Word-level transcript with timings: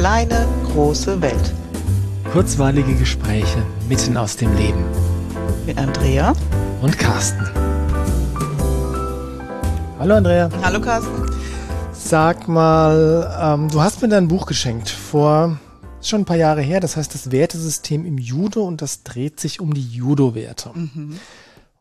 kleine, 0.00 0.48
große 0.72 1.20
Welt. 1.20 1.52
Kurzweilige 2.32 2.94
Gespräche 2.94 3.62
mitten 3.86 4.16
aus 4.16 4.34
dem 4.34 4.56
Leben. 4.56 4.82
Mit 5.66 5.76
Andrea 5.76 6.32
und 6.80 6.96
Carsten. 6.96 7.46
Hallo 9.98 10.14
Andrea. 10.14 10.48
Hallo 10.62 10.80
Carsten. 10.80 11.30
Sag 11.92 12.48
mal, 12.48 13.30
ähm, 13.42 13.68
du 13.68 13.82
hast 13.82 14.00
mir 14.00 14.08
dein 14.08 14.26
Buch 14.26 14.46
geschenkt 14.46 14.88
vor 14.88 15.58
schon 16.00 16.22
ein 16.22 16.24
paar 16.24 16.36
Jahre 16.38 16.62
her. 16.62 16.80
Das 16.80 16.96
heißt 16.96 17.12
das 17.12 17.30
Wertesystem 17.30 18.06
im 18.06 18.16
Judo 18.16 18.64
und 18.64 18.80
das 18.80 19.02
dreht 19.02 19.38
sich 19.38 19.60
um 19.60 19.74
die 19.74 19.86
Judo-Werte. 19.86 20.70
Mhm. 20.72 21.20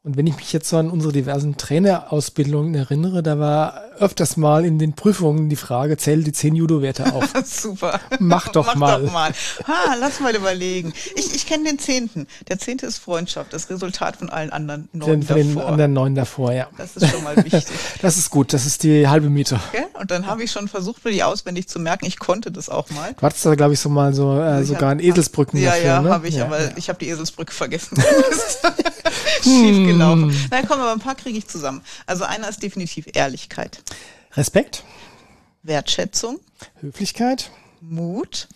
Und 0.01 0.15
wenn 0.15 0.27
ich 0.27 0.37
mich 0.37 0.53
jetzt 0.53 0.69
so 0.69 0.77
an 0.77 0.89
unsere 0.89 1.11
diversen 1.11 1.57
Trainerausbildungen 1.57 2.73
erinnere, 2.73 3.21
da 3.21 3.37
war 3.37 3.83
öfters 3.99 4.37
mal 4.37 4.63
in 4.63 4.79
den 4.79 4.93
Prüfungen 4.93 5.49
die 5.49 5.57
Frage, 5.57 5.97
zähl 5.97 6.23
die 6.23 6.31
zehn 6.31 6.55
Judo-Werte 6.55 7.13
auf. 7.13 7.33
Super. 7.43 7.99
Mach 8.17 8.47
doch 8.47 8.67
Mach 8.67 8.75
mal. 8.75 9.03
Doch 9.03 9.11
mal. 9.11 9.33
Ha, 9.67 9.95
lass 9.99 10.21
mal 10.21 10.33
überlegen. 10.33 10.93
Ich, 11.17 11.35
ich 11.35 11.45
kenne 11.45 11.65
den 11.65 11.79
Zehnten. 11.79 12.27
Der 12.47 12.57
Zehnte 12.57 12.85
ist 12.85 12.97
Freundschaft, 12.99 13.51
das 13.51 13.69
Resultat 13.69 14.15
von 14.15 14.29
allen 14.29 14.51
anderen 14.51 14.87
neun 14.93 15.19
davor. 15.19 15.35
den 15.35 15.57
anderen 15.59 15.91
neun 15.91 16.15
davor, 16.15 16.53
ja. 16.53 16.69
Das 16.77 16.95
ist 16.95 17.09
schon 17.09 17.21
mal 17.25 17.35
wichtig. 17.35 17.65
das 18.01 18.17
ist 18.17 18.29
gut, 18.29 18.53
das 18.53 18.65
ist 18.65 18.83
die 18.83 19.05
halbe 19.05 19.29
Miete. 19.29 19.59
Okay? 19.67 19.85
Und 19.99 20.11
dann 20.11 20.27
habe 20.27 20.43
ich 20.43 20.51
schon 20.51 20.69
versucht, 20.69 21.03
mir 21.03 21.11
die 21.11 21.23
auswendig 21.23 21.67
zu 21.67 21.77
merken. 21.77 22.05
Ich 22.05 22.19
konnte 22.19 22.51
das 22.51 22.69
auch 22.69 22.89
mal. 22.91 23.13
Du 23.13 23.21
hattest 23.21 23.45
da, 23.45 23.53
glaube 23.55 23.73
ich, 23.73 23.81
so 23.81 23.89
mal 23.89 24.13
so 24.13 24.39
äh, 24.39 24.63
sogar 24.63 24.91
ein 24.91 25.01
Eselsbrücken 25.01 25.59
Ja, 25.59 25.71
dafür, 25.71 25.85
ja, 25.85 26.01
ne? 26.01 26.09
habe 26.09 26.27
ich, 26.29 26.35
ja, 26.35 26.45
aber 26.45 26.61
ja. 26.61 26.71
ich 26.77 26.87
habe 26.87 26.97
die 26.99 27.09
Eselsbrücke 27.09 27.53
vergessen. 27.53 28.01
Schief 29.43 29.87
gelaufen. 29.87 30.31
Hm. 30.31 30.47
Na 30.51 30.61
komm, 30.61 30.79
aber 30.79 30.93
ein 30.93 30.99
paar 30.99 31.15
kriege 31.15 31.37
ich 31.37 31.47
zusammen. 31.47 31.81
Also 32.05 32.23
einer 32.23 32.47
ist 32.47 32.63
definitiv 32.63 33.07
Ehrlichkeit. 33.13 33.81
Respekt. 34.37 34.85
Wertschätzung. 35.63 36.39
Höflichkeit. 36.79 37.51
Mut. 37.81 38.47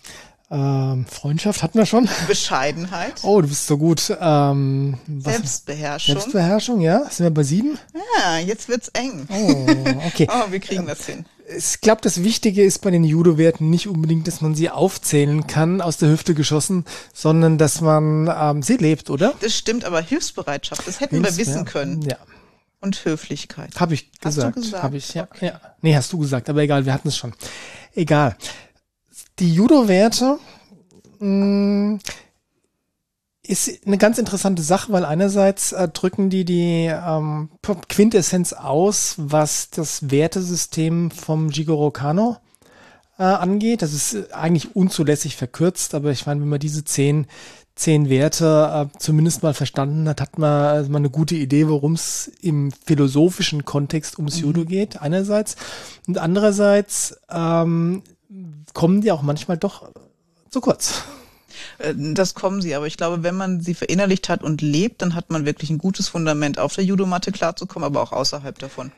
Ähm, 0.50 1.04
Freundschaft 1.10 1.62
hatten 1.62 1.78
wir 1.78 1.84
schon. 1.84 2.08
Bescheidenheit. 2.26 3.20
Oh, 3.22 3.40
du 3.42 3.48
bist 3.48 3.66
so 3.66 3.76
gut. 3.76 4.16
Ähm, 4.18 4.98
Selbstbeherrschung. 5.18 6.14
Selbstbeherrschung, 6.14 6.80
ja. 6.80 7.00
Sind 7.10 7.24
wir 7.24 7.30
bei 7.30 7.42
sieben? 7.42 7.78
Ja, 8.18 8.38
jetzt 8.38 8.68
wird's 8.68 8.88
eng. 8.88 9.26
Oh, 9.30 10.06
okay. 10.06 10.26
oh, 10.32 10.50
wir 10.50 10.60
kriegen 10.60 10.86
das 10.86 11.04
hin. 11.04 11.26
Ich 11.46 11.80
glaube, 11.82 12.00
das 12.00 12.22
Wichtige 12.22 12.62
ist 12.62 12.80
bei 12.80 12.90
den 12.90 13.04
Judo-Werten 13.04 13.68
nicht 13.68 13.86
unbedingt, 13.86 14.26
dass 14.26 14.40
man 14.40 14.54
sie 14.54 14.70
aufzählen 14.70 15.46
kann, 15.46 15.82
aus 15.82 15.98
der 15.98 16.08
Hüfte 16.08 16.34
geschossen, 16.34 16.86
sondern 17.12 17.58
dass 17.58 17.82
man 17.82 18.32
ähm, 18.34 18.62
sie 18.62 18.76
lebt, 18.76 19.10
oder? 19.10 19.34
Das 19.40 19.54
stimmt, 19.54 19.84
aber 19.84 20.00
Hilfsbereitschaft, 20.00 20.86
das 20.88 21.00
hätten 21.00 21.16
Hilfs 21.16 21.36
wir 21.36 21.46
wissen 21.46 21.64
können. 21.66 22.00
Ja. 22.02 22.16
Und 22.80 23.04
Höflichkeit. 23.04 23.78
Habe 23.78 23.94
ich 23.94 24.12
gesagt. 24.12 24.56
gesagt? 24.56 24.82
Habe 24.82 24.96
ich, 24.96 25.12
ja, 25.14 25.24
okay. 25.24 25.46
ja. 25.46 25.60
Nee, 25.82 25.94
hast 25.94 26.12
du 26.12 26.18
gesagt, 26.18 26.48
aber 26.48 26.62
egal, 26.62 26.86
wir 26.86 26.94
hatten 26.94 27.08
es 27.08 27.16
schon. 27.16 27.34
Egal. 27.94 28.36
Die 29.38 29.52
Judo-Werte, 29.52 30.38
mm, 31.18 31.96
ist 33.46 33.86
eine 33.86 33.98
ganz 33.98 34.18
interessante 34.18 34.62
Sache, 34.62 34.90
weil 34.92 35.04
einerseits 35.04 35.72
äh, 35.72 35.88
drücken 35.88 36.30
die 36.30 36.44
die 36.44 36.86
ähm, 36.86 37.50
Quintessenz 37.88 38.52
aus, 38.54 39.14
was 39.18 39.70
das 39.70 40.10
Wertesystem 40.10 41.10
vom 41.10 41.50
Jigoro 41.50 41.90
Kano 41.90 42.38
äh, 43.18 43.22
angeht. 43.22 43.82
Das 43.82 43.92
ist 43.92 44.14
äh, 44.14 44.24
eigentlich 44.32 44.74
unzulässig 44.74 45.36
verkürzt, 45.36 45.94
aber 45.94 46.10
ich 46.10 46.26
meine, 46.26 46.40
wenn 46.40 46.48
man 46.48 46.58
diese 46.58 46.84
zehn, 46.84 47.26
zehn 47.74 48.08
Werte 48.08 48.88
äh, 48.94 48.98
zumindest 48.98 49.42
mal 49.42 49.54
verstanden 49.54 50.08
hat, 50.08 50.22
hat 50.22 50.38
man 50.38 50.50
also 50.50 50.90
mal 50.90 50.98
eine 50.98 51.10
gute 51.10 51.34
Idee, 51.34 51.68
worum 51.68 51.92
es 51.92 52.32
im 52.40 52.72
philosophischen 52.72 53.66
Kontext 53.66 54.16
ums 54.18 54.38
mhm. 54.38 54.44
Judo 54.44 54.64
geht, 54.64 55.02
einerseits. 55.02 55.56
Und 56.06 56.16
andererseits 56.16 57.18
ähm, 57.30 58.02
kommen 58.72 59.02
die 59.02 59.12
auch 59.12 59.22
manchmal 59.22 59.58
doch 59.58 59.90
zu 60.48 60.62
kurz. 60.62 61.04
Äh, 61.78 61.94
das 61.96 62.34
kommen 62.34 62.62
sie, 62.62 62.74
aber 62.74 62.86
ich 62.86 62.96
glaube, 62.96 63.22
wenn 63.22 63.36
man 63.36 63.60
sie 63.60 63.74
verinnerlicht 63.74 64.28
hat 64.28 64.42
und 64.42 64.62
lebt, 64.62 65.02
dann 65.02 65.14
hat 65.14 65.30
man 65.30 65.44
wirklich 65.46 65.70
ein 65.70 65.78
gutes 65.78 66.08
Fundament, 66.08 66.58
auf 66.58 66.74
der 66.74 66.84
Judomatte 66.84 67.32
klarzukommen, 67.32 67.86
aber 67.86 68.02
auch 68.02 68.12
außerhalb 68.12 68.58
davon. 68.58 68.92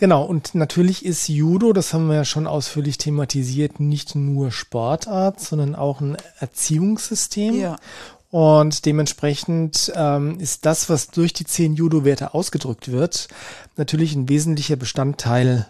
Genau, 0.00 0.24
und 0.24 0.54
natürlich 0.54 1.04
ist 1.04 1.28
Judo, 1.28 1.72
das 1.72 1.92
haben 1.92 2.06
wir 2.06 2.14
ja 2.14 2.24
schon 2.24 2.46
ausführlich 2.46 2.98
thematisiert, 2.98 3.80
nicht 3.80 4.14
nur 4.14 4.52
Sportart, 4.52 5.40
sondern 5.40 5.74
auch 5.74 6.00
ein 6.00 6.16
Erziehungssystem. 6.38 7.58
Ja. 7.58 7.76
Und 8.30 8.84
dementsprechend 8.84 9.90
ähm, 9.96 10.38
ist 10.38 10.66
das, 10.66 10.88
was 10.88 11.08
durch 11.08 11.32
die 11.32 11.46
zehn 11.46 11.74
Judo-Werte 11.74 12.32
ausgedrückt 12.34 12.92
wird, 12.92 13.26
natürlich 13.76 14.14
ein 14.14 14.28
wesentlicher 14.28 14.76
Bestandteil 14.76 15.66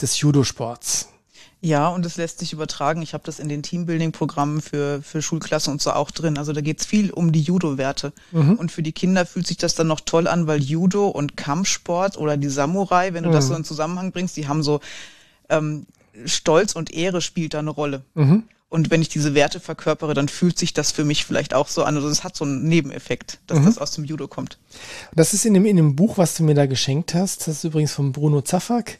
des 0.00 0.20
Judosports. 0.20 1.08
Ja, 1.64 1.88
und 1.88 2.04
es 2.04 2.18
lässt 2.18 2.40
sich 2.40 2.52
übertragen. 2.52 3.00
Ich 3.00 3.14
habe 3.14 3.24
das 3.24 3.38
in 3.38 3.48
den 3.48 3.62
Teambuilding-Programmen 3.62 4.60
für, 4.60 5.00
für 5.00 5.22
Schulklassen 5.22 5.72
und 5.72 5.80
so 5.80 5.92
auch 5.92 6.10
drin. 6.10 6.36
Also 6.36 6.52
da 6.52 6.60
geht's 6.60 6.84
viel 6.84 7.10
um 7.10 7.32
die 7.32 7.40
Judo-Werte. 7.40 8.12
Mhm. 8.32 8.56
Und 8.56 8.70
für 8.70 8.82
die 8.82 8.92
Kinder 8.92 9.24
fühlt 9.24 9.46
sich 9.46 9.56
das 9.56 9.74
dann 9.74 9.86
noch 9.86 10.00
toll 10.00 10.28
an, 10.28 10.46
weil 10.46 10.62
Judo 10.62 11.08
und 11.08 11.38
Kampfsport 11.38 12.18
oder 12.18 12.36
die 12.36 12.50
Samurai, 12.50 13.14
wenn 13.14 13.22
du 13.22 13.30
mhm. 13.30 13.32
das 13.32 13.46
so 13.46 13.54
in 13.54 13.64
Zusammenhang 13.64 14.12
bringst, 14.12 14.36
die 14.36 14.46
haben 14.46 14.62
so 14.62 14.80
ähm, 15.48 15.86
Stolz 16.26 16.74
und 16.74 16.92
Ehre 16.92 17.22
spielt 17.22 17.54
da 17.54 17.60
eine 17.60 17.70
Rolle. 17.70 18.02
Mhm. 18.12 18.42
Und 18.68 18.90
wenn 18.90 19.00
ich 19.00 19.08
diese 19.08 19.32
Werte 19.32 19.58
verkörpere, 19.58 20.12
dann 20.12 20.28
fühlt 20.28 20.58
sich 20.58 20.74
das 20.74 20.92
für 20.92 21.06
mich 21.06 21.24
vielleicht 21.24 21.54
auch 21.54 21.68
so 21.68 21.84
an. 21.84 21.96
Also 21.96 22.08
es 22.08 22.24
hat 22.24 22.36
so 22.36 22.44
einen 22.44 22.68
Nebeneffekt, 22.68 23.38
dass 23.46 23.60
mhm. 23.60 23.64
das 23.64 23.78
aus 23.78 23.92
dem 23.92 24.04
Judo 24.04 24.28
kommt. 24.28 24.58
Das 25.14 25.32
ist 25.32 25.46
in 25.46 25.54
dem, 25.54 25.64
in 25.64 25.76
dem 25.76 25.96
Buch, 25.96 26.18
was 26.18 26.34
du 26.34 26.42
mir 26.42 26.54
da 26.54 26.66
geschenkt 26.66 27.14
hast, 27.14 27.46
das 27.46 27.56
ist 27.56 27.64
übrigens 27.64 27.94
von 27.94 28.12
Bruno 28.12 28.42
Zaffak 28.42 28.98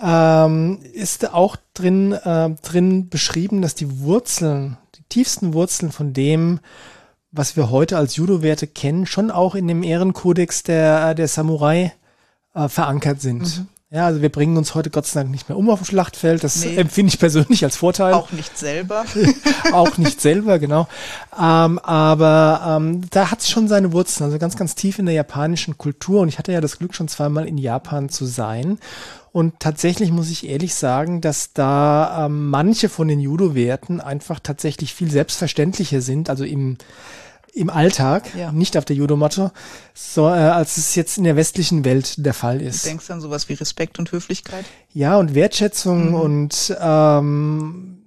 ähm, 0.00 0.80
ist 0.92 1.32
auch 1.32 1.56
drin, 1.72 2.12
äh, 2.12 2.50
drin 2.62 3.08
beschrieben, 3.08 3.62
dass 3.62 3.74
die 3.74 4.00
Wurzeln, 4.00 4.76
die 4.96 5.02
tiefsten 5.08 5.54
Wurzeln 5.54 5.92
von 5.92 6.12
dem, 6.12 6.60
was 7.30 7.56
wir 7.56 7.70
heute 7.70 7.96
als 7.96 8.16
Judo-Werte 8.16 8.66
kennen, 8.66 9.06
schon 9.06 9.30
auch 9.30 9.54
in 9.54 9.66
dem 9.66 9.82
Ehrenkodex 9.82 10.62
der, 10.62 11.14
der 11.14 11.28
Samurai 11.28 11.92
äh, 12.54 12.68
verankert 12.68 13.20
sind. 13.20 13.58
Mhm. 13.58 13.68
Ja, 13.94 14.06
also 14.06 14.22
wir 14.22 14.28
bringen 14.28 14.56
uns 14.56 14.74
heute 14.74 14.90
Gott 14.90 15.06
sei 15.06 15.20
Dank 15.20 15.30
nicht 15.30 15.48
mehr 15.48 15.56
um 15.56 15.70
auf 15.70 15.78
dem 15.78 15.84
Schlachtfeld. 15.84 16.42
Das 16.42 16.64
nee. 16.64 16.74
empfinde 16.74 17.12
ich 17.12 17.20
persönlich 17.20 17.62
als 17.62 17.76
Vorteil. 17.76 18.12
Auch 18.14 18.32
nicht 18.32 18.58
selber. 18.58 19.04
auch 19.72 19.98
nicht 19.98 20.20
selber, 20.20 20.58
genau. 20.58 20.88
Ähm, 21.40 21.78
aber 21.78 22.76
ähm, 22.76 23.02
da 23.10 23.30
hat 23.30 23.38
es 23.38 23.48
schon 23.48 23.68
seine 23.68 23.92
Wurzeln, 23.92 24.26
also 24.26 24.38
ganz, 24.40 24.56
ganz 24.56 24.74
tief 24.74 24.98
in 24.98 25.06
der 25.06 25.14
japanischen 25.14 25.78
Kultur. 25.78 26.22
Und 26.22 26.28
ich 26.28 26.38
hatte 26.40 26.50
ja 26.50 26.60
das 26.60 26.78
Glück, 26.78 26.92
schon 26.92 27.06
zweimal 27.06 27.46
in 27.46 27.56
Japan 27.56 28.08
zu 28.08 28.26
sein. 28.26 28.78
Und 29.34 29.58
tatsächlich 29.58 30.12
muss 30.12 30.30
ich 30.30 30.48
ehrlich 30.48 30.76
sagen, 30.76 31.20
dass 31.20 31.52
da 31.52 32.26
ähm, 32.26 32.50
manche 32.50 32.88
von 32.88 33.08
den 33.08 33.18
Judo-Werten 33.18 34.00
einfach 34.00 34.38
tatsächlich 34.38 34.94
viel 34.94 35.10
selbstverständlicher 35.10 36.00
sind, 36.00 36.30
also 36.30 36.44
im, 36.44 36.78
im 37.52 37.68
Alltag, 37.68 38.32
ja. 38.36 38.52
nicht 38.52 38.78
auf 38.78 38.84
der 38.84 38.94
Judomatte, 38.94 39.50
so, 39.92 40.28
äh, 40.28 40.34
als 40.34 40.76
es 40.76 40.94
jetzt 40.94 41.18
in 41.18 41.24
der 41.24 41.34
westlichen 41.34 41.84
Welt 41.84 42.24
der 42.24 42.32
Fall 42.32 42.62
ist. 42.62 42.84
Du 42.84 42.90
denkst 42.90 43.10
an 43.10 43.20
sowas 43.20 43.48
wie 43.48 43.54
Respekt 43.54 43.98
und 43.98 44.12
Höflichkeit? 44.12 44.64
Ja, 44.92 45.18
und 45.18 45.34
Wertschätzung 45.34 46.10
mhm. 46.10 46.14
und 46.14 46.76
ähm, 46.80 47.98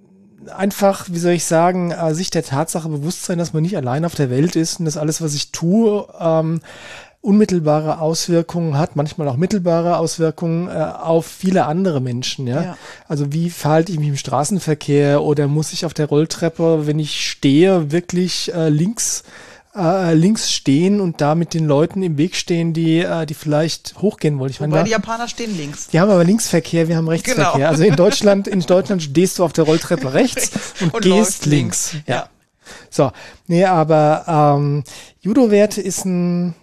einfach, 0.55 1.07
wie 1.09 1.19
soll 1.19 1.33
ich 1.33 1.44
sagen, 1.44 1.91
äh, 1.91 2.15
sich 2.15 2.29
der 2.29 2.44
Tatsache 2.44 2.88
bewusst 2.88 3.25
sein, 3.25 3.38
dass 3.38 3.51
man 3.51 3.63
nicht 3.63 3.75
allein 3.75 4.05
auf 4.05 4.15
der 4.15 4.29
Welt 4.29 4.55
ist 4.55 4.79
und 4.79 4.85
dass 4.85 4.95
alles, 4.95 5.21
was 5.21 5.33
ich 5.33 5.51
tue, 5.51 6.07
ähm, 6.21 6.61
unmittelbare 7.22 8.00
Auswirkungen 8.00 8.78
hat, 8.78 8.95
manchmal 8.95 9.28
auch 9.28 9.38
mittelbare 9.38 9.97
Auswirkungen 9.97 10.69
äh, 10.69 10.72
auf 10.72 11.25
viele 11.25 11.66
andere 11.66 12.00
Menschen. 12.00 12.47
Ja? 12.47 12.61
ja? 12.61 12.78
Also 13.07 13.33
wie 13.33 13.50
verhalte 13.50 13.91
ich 13.91 14.00
mich 14.00 14.09
im 14.09 14.17
Straßenverkehr 14.17 15.22
oder 15.23 15.47
muss 15.47 15.73
ich 15.73 15.85
auf 15.85 15.94
der 15.94 16.07
Rolltreppe, 16.07 16.88
wenn 16.88 17.00
ich 17.00 17.29
stehe, 17.29 17.91
wirklich 17.91 18.53
äh, 18.53 18.69
links 18.69 19.23
äh, 19.77 20.13
links 20.13 20.51
stehen 20.51 21.00
und 21.00 21.22
da 21.22 21.35
mit 21.35 21.53
den 21.53 21.66
Leuten 21.66 22.01
im 22.01 22.18
Weg 22.18 22.36
stehen, 22.36 22.74
die, 22.74 23.00
äh, 23.00 23.25
die 23.25 23.36
vielleicht 23.36 23.95
hochgehen 24.01 24.39
wollen. 24.39 24.50
Ich 24.50 24.59
Wobei 24.59 24.69
meine, 24.69 24.83
die 24.86 24.91
Japaner 24.91 25.27
stehen 25.27 25.56
links. 25.56 25.88
Die 25.88 26.00
haben 26.00 26.09
aber 26.09 26.24
Linksverkehr, 26.24 26.88
wir 26.88 26.97
haben 26.97 27.07
Rechtsverkehr. 27.07 27.53
Genau. 27.53 27.68
Also 27.68 27.83
in 27.83 27.95
Deutschland, 27.95 28.47
in 28.47 28.62
Deutschland 28.62 29.03
stehst 29.03 29.38
du 29.38 29.44
auf 29.44 29.53
der 29.53 29.65
Rolltreppe 29.65 30.13
rechts 30.13 30.51
und, 30.81 30.94
und 30.94 31.03
gehst 31.03 31.45
links. 31.45 31.94
links. 31.94 32.07
Ja. 32.07 32.30
So, 32.89 33.12
nee, 33.47 33.65
aber 33.65 34.57
ähm, 34.57 34.83
Judo-Werte 35.21 35.81
ist 35.81 36.06
ein 36.06 36.56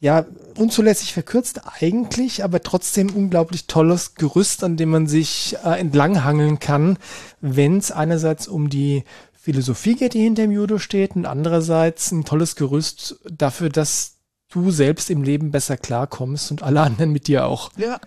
ja, 0.00 0.26
unzulässig 0.56 1.12
verkürzt 1.12 1.62
eigentlich, 1.80 2.44
aber 2.44 2.62
trotzdem 2.62 3.14
unglaublich 3.14 3.66
tolles 3.66 4.14
Gerüst, 4.14 4.62
an 4.62 4.76
dem 4.76 4.90
man 4.90 5.06
sich 5.06 5.56
äh, 5.64 5.80
entlanghangeln 5.80 6.60
kann, 6.60 6.98
wenn 7.40 7.78
es 7.78 7.90
einerseits 7.90 8.46
um 8.46 8.68
die 8.70 9.04
Philosophie 9.32 9.96
geht, 9.96 10.14
die 10.14 10.22
hinter 10.22 10.42
dem 10.42 10.52
Judo 10.52 10.78
steht, 10.78 11.16
und 11.16 11.26
andererseits 11.26 12.12
ein 12.12 12.24
tolles 12.24 12.54
Gerüst 12.54 13.18
dafür, 13.28 13.70
dass 13.70 14.18
du 14.50 14.70
selbst 14.70 15.10
im 15.10 15.22
Leben 15.22 15.50
besser 15.50 15.76
klarkommst 15.76 16.50
und 16.50 16.62
alle 16.62 16.80
anderen 16.80 17.12
mit 17.12 17.26
dir 17.26 17.46
auch. 17.46 17.70
Ja. 17.76 18.00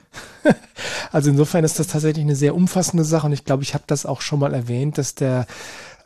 Also 1.12 1.30
insofern 1.30 1.64
ist 1.64 1.78
das 1.78 1.88
tatsächlich 1.88 2.24
eine 2.24 2.36
sehr 2.36 2.56
umfassende 2.56 3.04
Sache 3.04 3.28
und 3.28 3.34
ich 3.34 3.44
glaube, 3.44 3.64
ich 3.64 3.74
habe 3.74 3.84
das 3.86 4.06
auch 4.06 4.22
schon 4.22 4.40
mal 4.40 4.54
erwähnt, 4.54 4.98
dass 4.98 5.14
der 5.14 5.46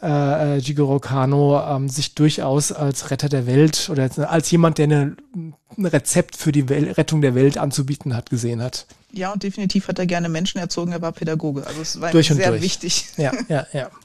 äh, 0.06 0.58
Jigoro 0.58 1.00
Kano 1.00 1.62
ähm, 1.68 1.90
sich 1.90 2.16
durchaus 2.16 2.72
als 2.72 3.10
Retter 3.12 3.30
der 3.30 3.48
Welt 3.48 3.90
oder 3.92 4.10
als 4.30 4.52
jemand, 4.52 4.78
der 4.78 4.86
eine, 4.86 5.18
ein 5.36 5.86
Rezept 5.86 6.36
für 6.38 6.52
die 6.52 6.70
Wel 6.70 6.92
Rettung 6.92 7.22
der 7.22 7.36
Welt 7.36 7.58
anzubieten 7.58 8.16
hat, 8.16 8.30
gesehen 8.30 8.62
hat. 8.62 8.86
Ja, 9.12 9.34
und 9.34 9.44
definitiv 9.44 9.88
hat 9.88 9.98
er 9.98 10.06
gerne 10.06 10.30
Menschen 10.30 10.60
erzogen, 10.60 10.92
er 10.92 11.02
war 11.02 11.12
Pädagoge. 11.12 11.66
Also 11.66 11.82
es 11.82 12.00
war 12.02 12.12
durch 12.12 12.30
ihm 12.30 12.38
sehr 12.38 12.52
durch. 12.52 12.62
wichtig. 12.62 13.06
Ja, 13.18 13.32
ja, 13.48 13.66
ja. 13.74 13.90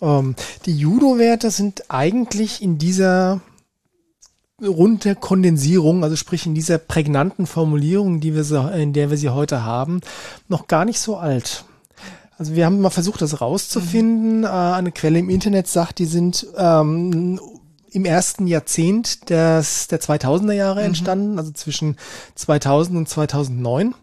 Ähm, 0.00 0.34
die 0.66 0.76
Judo-Werte 0.76 1.52
sind 1.52 1.88
eigentlich 1.88 2.60
in 2.60 2.76
dieser 2.76 3.40
runde 4.60 5.14
Kondensierung, 5.14 6.02
also 6.02 6.16
sprich 6.16 6.44
in 6.44 6.56
dieser 6.56 6.78
prägnanten 6.78 7.46
Formulierung, 7.46 8.20
die 8.20 8.34
wir 8.34 8.42
so, 8.42 8.66
in 8.66 8.92
der 8.92 9.10
wir 9.10 9.16
sie 9.16 9.30
heute 9.30 9.64
haben, 9.64 10.00
noch 10.48 10.66
gar 10.66 10.84
nicht 10.84 10.98
so 10.98 11.18
alt. 11.18 11.64
Also 12.42 12.56
wir 12.56 12.66
haben 12.66 12.80
mal 12.80 12.90
versucht, 12.90 13.22
das 13.22 13.40
rauszufinden. 13.40 14.38
Mhm. 14.38 14.44
Äh, 14.44 14.48
eine 14.48 14.90
Quelle 14.90 15.20
im 15.20 15.30
Internet 15.30 15.68
sagt, 15.68 16.00
die 16.00 16.06
sind 16.06 16.44
ähm, 16.56 17.38
im 17.92 18.04
ersten 18.04 18.48
Jahrzehnt 18.48 19.30
des, 19.30 19.86
der 19.86 20.00
2000er 20.00 20.52
Jahre 20.52 20.80
mhm. 20.80 20.86
entstanden, 20.86 21.38
also 21.38 21.52
zwischen 21.52 21.96
2000 22.34 22.98
und 22.98 23.08
2009. 23.08 23.94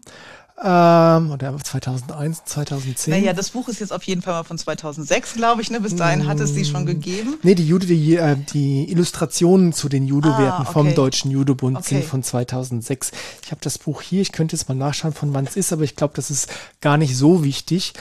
Ähm, 0.62 1.30
oder 1.30 1.54
2001, 1.62 2.44
2010. 2.46 3.12
Naja, 3.12 3.34
das 3.34 3.50
Buch 3.50 3.68
ist 3.68 3.80
jetzt 3.80 3.92
auf 3.92 4.04
jeden 4.04 4.22
Fall 4.22 4.32
mal 4.32 4.44
von 4.44 4.56
2006, 4.56 5.34
glaube 5.34 5.60
ich. 5.60 5.70
Ne? 5.70 5.80
Bis 5.80 5.96
dahin 5.96 6.26
hat 6.26 6.40
es 6.40 6.54
sie 6.54 6.64
schon 6.64 6.86
gegeben. 6.86 7.38
Nee, 7.42 7.54
die, 7.54 7.66
Judo, 7.66 7.84
die, 7.84 8.16
äh, 8.16 8.36
die 8.54 8.90
Illustrationen 8.90 9.74
zu 9.74 9.90
den 9.90 10.06
Judo-Werten 10.06 10.44
ah, 10.44 10.60
okay. 10.62 10.72
vom 10.72 10.94
Deutschen 10.94 11.30
Judo-Bund 11.30 11.76
okay. 11.76 11.88
sind 11.88 12.04
von 12.04 12.22
2006. 12.22 13.12
Ich 13.44 13.50
habe 13.50 13.60
das 13.62 13.76
Buch 13.76 14.00
hier, 14.00 14.22
ich 14.22 14.32
könnte 14.32 14.56
jetzt 14.56 14.68
mal 14.68 14.74
nachschauen, 14.74 15.12
von 15.12 15.34
wann 15.34 15.44
es 15.44 15.56
ist, 15.56 15.74
aber 15.74 15.82
ich 15.82 15.94
glaube, 15.94 16.14
das 16.16 16.30
ist 16.30 16.48
gar 16.80 16.96
nicht 16.96 17.14
so 17.16 17.44
wichtig 17.44 17.92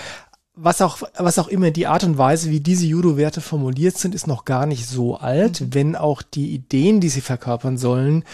was 0.62 0.82
auch, 0.82 1.02
was 1.18 1.40
auch 1.40 1.48
immer 1.48 1.72
die 1.72 1.88
Art 1.88 2.04
und 2.04 2.18
Weise, 2.18 2.50
wie 2.50 2.60
diese 2.60 2.86
Judo-Werte 2.86 3.42
formuliert 3.42 3.98
sind, 3.98 4.14
ist 4.14 4.28
noch 4.28 4.46
gar 4.46 4.66
nicht 4.66 4.88
so 4.88 5.18
alt, 5.18 5.62
mhm. 5.62 5.74
wenn 5.74 5.96
auch 5.96 6.22
die 6.22 6.54
Ideen, 6.54 7.00
die 7.00 7.10
sie 7.10 7.22
verkörpern 7.22 7.78
sollen, 7.78 8.26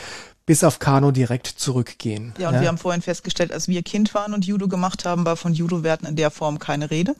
bis 0.45 0.63
auf 0.63 0.79
Kano 0.79 1.11
direkt 1.11 1.47
zurückgehen. 1.47 2.33
Ja, 2.37 2.49
und 2.49 2.55
ja. 2.55 2.61
wir 2.61 2.67
haben 2.67 2.77
vorhin 2.77 3.01
festgestellt, 3.01 3.51
als 3.51 3.67
wir 3.67 3.81
Kind 3.83 4.13
waren 4.13 4.33
und 4.33 4.45
Judo 4.45 4.67
gemacht 4.67 5.05
haben, 5.05 5.25
war 5.25 5.37
von 5.37 5.53
Judo-Werten 5.53 6.07
in 6.07 6.15
der 6.15 6.31
Form 6.31 6.59
keine 6.59 6.91
Rede. 6.91 7.15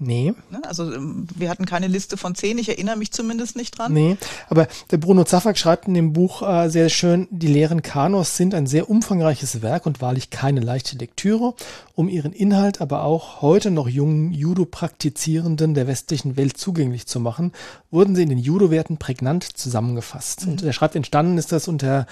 Nee. 0.00 0.32
Ne, 0.50 0.60
also 0.64 0.92
ähm, 0.92 1.26
wir 1.34 1.50
hatten 1.50 1.66
keine 1.66 1.88
Liste 1.88 2.16
von 2.16 2.36
zehn, 2.36 2.58
ich 2.58 2.68
erinnere 2.68 2.96
mich 2.96 3.10
zumindest 3.10 3.56
nicht 3.56 3.76
dran. 3.76 3.92
Nee, 3.92 4.16
aber 4.48 4.68
der 4.92 4.98
Bruno 4.98 5.24
Zaffak 5.24 5.58
schreibt 5.58 5.88
in 5.88 5.94
dem 5.94 6.12
Buch 6.12 6.42
äh, 6.42 6.68
sehr 6.68 6.88
schön, 6.88 7.26
die 7.32 7.48
leeren 7.48 7.82
Kanos 7.82 8.36
sind 8.36 8.54
ein 8.54 8.68
sehr 8.68 8.88
umfangreiches 8.88 9.60
Werk 9.60 9.86
und 9.86 10.00
wahrlich 10.00 10.30
keine 10.30 10.60
leichte 10.60 10.96
Lektüre, 10.96 11.54
um 11.96 12.08
ihren 12.08 12.32
Inhalt 12.32 12.80
aber 12.80 13.02
auch 13.02 13.42
heute 13.42 13.72
noch 13.72 13.88
jungen 13.88 14.32
Judo-Praktizierenden 14.32 15.74
der 15.74 15.88
westlichen 15.88 16.36
Welt 16.36 16.56
zugänglich 16.56 17.06
zu 17.06 17.18
machen, 17.18 17.52
wurden 17.90 18.14
sie 18.14 18.22
in 18.22 18.28
den 18.28 18.38
Judo-Werten 18.38 18.98
prägnant 18.98 19.42
zusammengefasst. 19.42 20.46
Mhm. 20.46 20.52
Und 20.52 20.62
er 20.62 20.72
schreibt, 20.72 20.94
entstanden 20.94 21.38
ist 21.38 21.50
das 21.50 21.66
unter, 21.66 22.06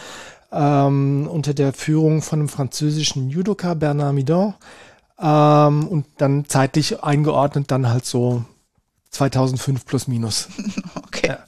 ähm, 0.51 1.29
unter 1.31 1.55
der 1.55 1.73
Führung 1.73 2.23
von 2.23 2.41
einem 2.41 2.49
französischen 2.49 3.31
Judoka, 3.31 3.75
Bernard 3.75 4.15
Midon, 4.15 4.55
ähm, 5.21 5.89
und 5.89 6.07
dann 6.19 6.45
zeitlich 6.47 7.03
eingeordnet 7.03 7.71
dann 7.71 7.89
halt 7.89 8.05
so 8.05 8.45
2005 9.11 9.87
plus 9.87 10.09
minus. 10.09 10.49
Ja. 11.27 11.39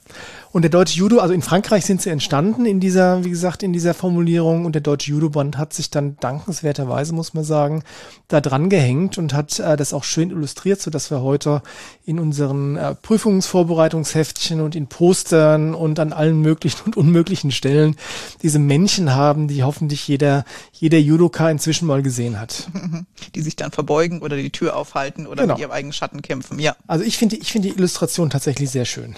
Und 0.51 0.63
der 0.63 0.71
Deutsche 0.71 0.97
Judo, 0.97 1.19
also 1.19 1.33
in 1.33 1.43
Frankreich 1.43 1.85
sind 1.85 2.01
sie 2.01 2.09
entstanden 2.09 2.65
in 2.65 2.79
dieser, 2.79 3.23
wie 3.23 3.29
gesagt, 3.29 3.61
in 3.61 3.71
dieser 3.71 3.93
Formulierung. 3.93 4.65
Und 4.65 4.73
der 4.73 4.81
Deutsche 4.81 5.11
Judo-Band 5.11 5.59
hat 5.59 5.73
sich 5.73 5.91
dann 5.91 6.17
dankenswerterweise, 6.19 7.13
muss 7.13 7.35
man 7.35 7.43
sagen, 7.43 7.83
da 8.27 8.41
dran 8.41 8.69
gehängt 8.69 9.19
und 9.19 9.33
hat 9.33 9.59
äh, 9.59 9.77
das 9.77 9.93
auch 9.93 10.03
schön 10.03 10.31
illustriert, 10.31 10.81
so 10.81 10.89
dass 10.89 11.11
wir 11.11 11.21
heute 11.21 11.61
in 12.03 12.19
unseren 12.19 12.77
äh, 12.77 12.95
Prüfungsvorbereitungsheftchen 12.95 14.59
und 14.61 14.75
in 14.75 14.87
Postern 14.87 15.75
und 15.75 15.99
an 15.99 16.13
allen 16.13 16.41
möglichen 16.41 16.81
und 16.83 16.97
unmöglichen 16.97 17.51
Stellen 17.51 17.95
diese 18.41 18.57
Männchen 18.57 19.13
haben, 19.13 19.47
die 19.47 19.61
hoffentlich 19.61 20.07
jeder, 20.07 20.45
jeder 20.73 20.97
Judoka 20.97 21.51
inzwischen 21.51 21.85
mal 21.85 22.01
gesehen 22.01 22.39
hat. 22.39 22.67
Die 23.35 23.41
sich 23.41 23.55
dann 23.55 23.71
verbeugen 23.71 24.21
oder 24.21 24.35
die 24.37 24.49
Tür 24.49 24.75
aufhalten 24.75 25.27
oder 25.27 25.43
genau. 25.43 25.53
mit 25.53 25.61
ihrem 25.61 25.71
eigenen 25.71 25.93
Schatten 25.93 26.21
kämpfen, 26.21 26.57
ja. 26.57 26.75
Also 26.87 27.03
ich 27.03 27.17
finde, 27.17 27.35
ich 27.35 27.51
finde 27.51 27.69
die 27.69 27.75
Illustration 27.75 28.29
tatsächlich 28.29 28.69
sehr 28.69 28.85
schön. 28.85 29.15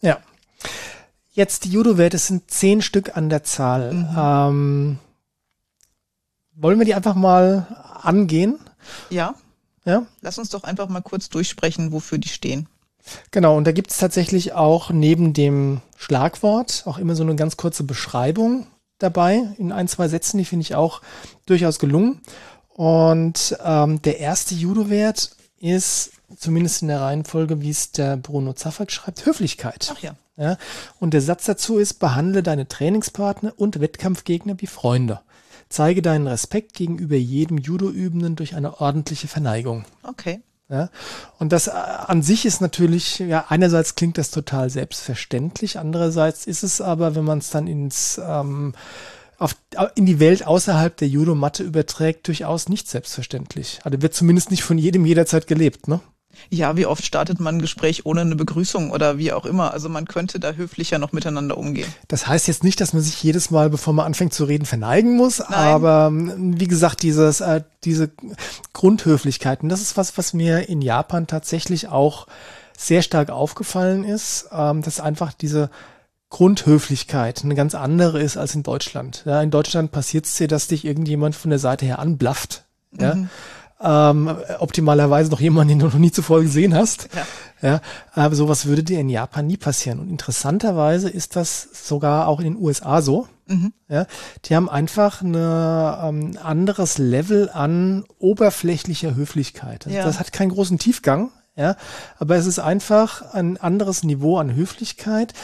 Ja. 0.00 0.18
Jetzt 1.32 1.64
die 1.64 1.70
Judo-Werte 1.70 2.18
sind 2.18 2.50
zehn 2.50 2.80
Stück 2.80 3.16
an 3.16 3.28
der 3.28 3.42
Zahl. 3.42 3.92
Mhm. 3.92 4.16
Ähm, 4.16 4.98
wollen 6.54 6.78
wir 6.78 6.84
die 6.84 6.94
einfach 6.94 7.14
mal 7.14 7.66
angehen? 8.02 8.58
Ja. 9.10 9.34
Ja. 9.84 10.06
Lass 10.20 10.38
uns 10.38 10.50
doch 10.50 10.64
einfach 10.64 10.88
mal 10.88 11.02
kurz 11.02 11.28
durchsprechen, 11.28 11.92
wofür 11.92 12.18
die 12.18 12.28
stehen. 12.28 12.68
Genau, 13.30 13.56
und 13.56 13.64
da 13.64 13.72
gibt 13.72 13.90
es 13.90 13.98
tatsächlich 13.98 14.52
auch 14.52 14.90
neben 14.90 15.34
dem 15.34 15.82
Schlagwort 15.96 16.84
auch 16.86 16.98
immer 16.98 17.14
so 17.14 17.22
eine 17.22 17.36
ganz 17.36 17.56
kurze 17.56 17.84
Beschreibung 17.84 18.66
dabei 18.98 19.42
in 19.58 19.72
ein, 19.72 19.88
zwei 19.88 20.08
Sätzen, 20.08 20.38
die 20.38 20.44
finde 20.44 20.62
ich 20.62 20.74
auch 20.74 21.02
durchaus 21.46 21.78
gelungen. 21.78 22.20
Und 22.68 23.56
ähm, 23.62 24.00
der 24.02 24.20
erste 24.20 24.54
Judo-Wert 24.54 25.36
ist 25.58 26.12
zumindest 26.36 26.82
in 26.82 26.88
der 26.88 27.00
Reihenfolge, 27.00 27.60
wie 27.60 27.70
es 27.70 27.92
der 27.92 28.16
Bruno 28.16 28.52
Zaffak 28.52 28.90
schreibt, 28.90 29.26
Höflichkeit. 29.26 29.92
Ach 29.94 30.00
ja. 30.00 30.14
ja. 30.36 30.56
Und 31.00 31.14
der 31.14 31.20
Satz 31.20 31.44
dazu 31.44 31.78
ist, 31.78 31.94
behandle 31.94 32.42
deine 32.42 32.68
Trainingspartner 32.68 33.52
und 33.56 33.80
Wettkampfgegner 33.80 34.54
wie 34.58 34.66
Freunde. 34.66 35.20
Zeige 35.68 36.02
deinen 36.02 36.26
Respekt 36.26 36.74
gegenüber 36.74 37.16
jedem 37.16 37.58
Judo-Übenden 37.58 38.36
durch 38.36 38.54
eine 38.54 38.80
ordentliche 38.80 39.28
Verneigung. 39.28 39.84
Okay. 40.02 40.40
Ja, 40.70 40.88
und 41.38 41.52
das 41.52 41.66
äh, 41.66 41.72
an 41.72 42.22
sich 42.22 42.46
ist 42.46 42.62
natürlich, 42.62 43.18
ja, 43.18 43.44
einerseits 43.48 43.96
klingt 43.96 44.16
das 44.16 44.30
total 44.30 44.70
selbstverständlich, 44.70 45.78
andererseits 45.78 46.46
ist 46.46 46.62
es 46.62 46.80
aber, 46.80 47.14
wenn 47.14 47.24
man 47.24 47.38
es 47.38 47.50
dann 47.50 47.66
ins 47.66 48.18
ähm, 48.24 48.72
auf, 49.38 49.56
in 49.94 50.06
die 50.06 50.20
Welt 50.20 50.46
außerhalb 50.46 50.96
der 50.96 51.08
Judo-Matte 51.08 51.62
überträgt, 51.62 52.26
durchaus 52.28 52.68
nicht 52.68 52.88
selbstverständlich. 52.88 53.80
Also 53.84 54.00
wird 54.00 54.14
zumindest 54.14 54.50
nicht 54.50 54.62
von 54.62 54.78
jedem 54.78 55.04
jederzeit 55.04 55.46
gelebt, 55.46 55.88
ne? 55.88 56.00
Ja, 56.50 56.76
wie 56.76 56.86
oft 56.86 57.04
startet 57.04 57.40
man 57.40 57.56
ein 57.56 57.62
Gespräch 57.62 58.06
ohne 58.06 58.22
eine 58.22 58.36
Begrüßung 58.36 58.90
oder 58.90 59.18
wie 59.18 59.32
auch 59.32 59.44
immer? 59.44 59.72
Also 59.72 59.88
man 59.88 60.06
könnte 60.06 60.40
da 60.40 60.52
höflicher 60.52 60.98
noch 60.98 61.12
miteinander 61.12 61.58
umgehen. 61.58 61.92
Das 62.08 62.26
heißt 62.26 62.48
jetzt 62.48 62.64
nicht, 62.64 62.80
dass 62.80 62.92
man 62.92 63.02
sich 63.02 63.22
jedes 63.22 63.50
Mal, 63.50 63.70
bevor 63.70 63.92
man 63.92 64.06
anfängt 64.06 64.34
zu 64.34 64.44
reden, 64.44 64.64
verneigen 64.64 65.16
muss, 65.16 65.38
Nein. 65.38 65.52
aber 65.52 66.06
ähm, 66.08 66.58
wie 66.58 66.68
gesagt, 66.68 67.02
dieses, 67.02 67.40
äh, 67.40 67.62
diese 67.84 68.10
Grundhöflichkeiten, 68.72 69.68
das 69.68 69.80
ist 69.80 69.96
was, 69.96 70.16
was 70.18 70.34
mir 70.34 70.68
in 70.68 70.82
Japan 70.82 71.26
tatsächlich 71.26 71.88
auch 71.88 72.26
sehr 72.76 73.02
stark 73.02 73.30
aufgefallen 73.30 74.04
ist, 74.04 74.48
ähm, 74.52 74.82
dass 74.82 75.00
einfach 75.00 75.32
diese 75.32 75.70
Grundhöflichkeit 76.30 77.44
eine 77.44 77.54
ganz 77.54 77.74
andere 77.74 78.20
ist 78.20 78.36
als 78.36 78.54
in 78.54 78.64
Deutschland. 78.64 79.22
Ja, 79.24 79.40
in 79.40 79.50
Deutschland 79.50 79.92
passiert 79.92 80.26
es 80.26 80.34
dir, 80.34 80.48
dass 80.48 80.66
dich 80.66 80.84
irgendjemand 80.84 81.36
von 81.36 81.50
der 81.50 81.60
Seite 81.60 81.86
her 81.86 82.00
anblafft. 82.00 82.64
Ja. 82.98 83.14
Mhm 83.14 83.28
ähm, 83.84 84.34
optimalerweise 84.58 85.30
noch 85.30 85.40
jemanden, 85.40 85.70
den 85.70 85.78
du 85.80 85.86
noch 85.86 85.94
nie 85.94 86.10
zuvor 86.10 86.40
gesehen 86.40 86.74
hast. 86.74 87.08
Ja. 87.62 87.68
ja. 87.68 87.80
Aber 88.12 88.34
sowas 88.34 88.66
würde 88.66 88.82
dir 88.82 88.98
in 88.98 89.10
Japan 89.10 89.46
nie 89.46 89.56
passieren. 89.56 90.00
Und 90.00 90.08
interessanterweise 90.08 91.10
ist 91.10 91.36
das 91.36 91.68
sogar 91.86 92.26
auch 92.28 92.40
in 92.40 92.46
den 92.46 92.56
USA 92.56 93.02
so. 93.02 93.28
Mhm. 93.46 93.72
Ja, 93.88 94.06
die 94.46 94.56
haben 94.56 94.70
einfach 94.70 95.20
ein 95.20 95.34
ähm, 95.34 96.38
anderes 96.42 96.96
Level 96.96 97.50
an 97.52 98.04
oberflächlicher 98.18 99.14
Höflichkeit. 99.14 99.86
Ja. 99.86 100.04
Das 100.04 100.18
hat 100.18 100.32
keinen 100.32 100.50
großen 100.50 100.78
Tiefgang, 100.78 101.30
ja, 101.54 101.76
aber 102.18 102.36
es 102.36 102.46
ist 102.46 102.58
einfach 102.58 103.34
ein 103.34 103.58
anderes 103.58 104.02
Niveau 104.02 104.38
an 104.38 104.54
Höflichkeit, 104.54 105.34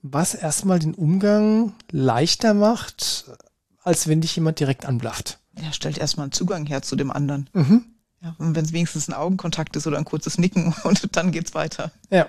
was 0.00 0.34
erstmal 0.34 0.78
den 0.78 0.94
Umgang 0.94 1.74
leichter 1.90 2.54
macht, 2.54 3.26
als 3.82 4.08
wenn 4.08 4.22
dich 4.22 4.36
jemand 4.36 4.58
direkt 4.58 4.86
anblafft. 4.86 5.39
Ja, 5.58 5.72
stellt 5.72 5.98
erstmal 5.98 6.24
einen 6.24 6.32
Zugang 6.32 6.66
her 6.66 6.82
zu 6.82 6.96
dem 6.96 7.10
anderen. 7.10 7.48
Mhm. 7.52 7.84
Ja, 8.22 8.34
und 8.38 8.54
wenn 8.54 8.64
es 8.64 8.72
wenigstens 8.72 9.08
ein 9.08 9.14
Augenkontakt 9.14 9.76
ist 9.76 9.86
oder 9.86 9.96
ein 9.98 10.04
kurzes 10.04 10.38
Nicken 10.38 10.74
und 10.84 11.16
dann 11.16 11.32
geht's 11.32 11.54
weiter. 11.54 11.90
Ja. 12.10 12.26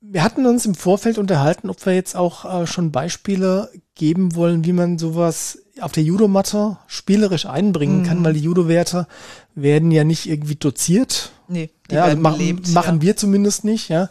Wir 0.00 0.22
hatten 0.22 0.46
uns 0.46 0.66
im 0.66 0.74
Vorfeld 0.74 1.18
unterhalten, 1.18 1.68
ob 1.68 1.84
wir 1.84 1.94
jetzt 1.94 2.14
auch 2.14 2.62
äh, 2.62 2.66
schon 2.66 2.92
Beispiele 2.92 3.70
geben 3.94 4.36
wollen, 4.36 4.64
wie 4.64 4.72
man 4.72 4.98
sowas 4.98 5.58
auf 5.80 5.92
der 5.92 6.04
Judomatte 6.04 6.78
spielerisch 6.86 7.46
einbringen 7.46 8.00
mhm. 8.00 8.04
kann, 8.04 8.24
weil 8.24 8.34
die 8.34 8.40
Judo-Werte 8.40 9.06
werden 9.54 9.90
ja 9.90 10.04
nicht 10.04 10.28
irgendwie 10.28 10.54
doziert. 10.54 11.32
Nee, 11.48 11.70
die 11.90 11.96
ja, 11.96 12.04
also 12.04 12.16
machen, 12.16 12.38
lebt, 12.38 12.68
machen 12.72 12.96
ja. 12.96 13.02
wir 13.02 13.16
zumindest 13.16 13.64
nicht, 13.64 13.88
ja. 13.88 14.08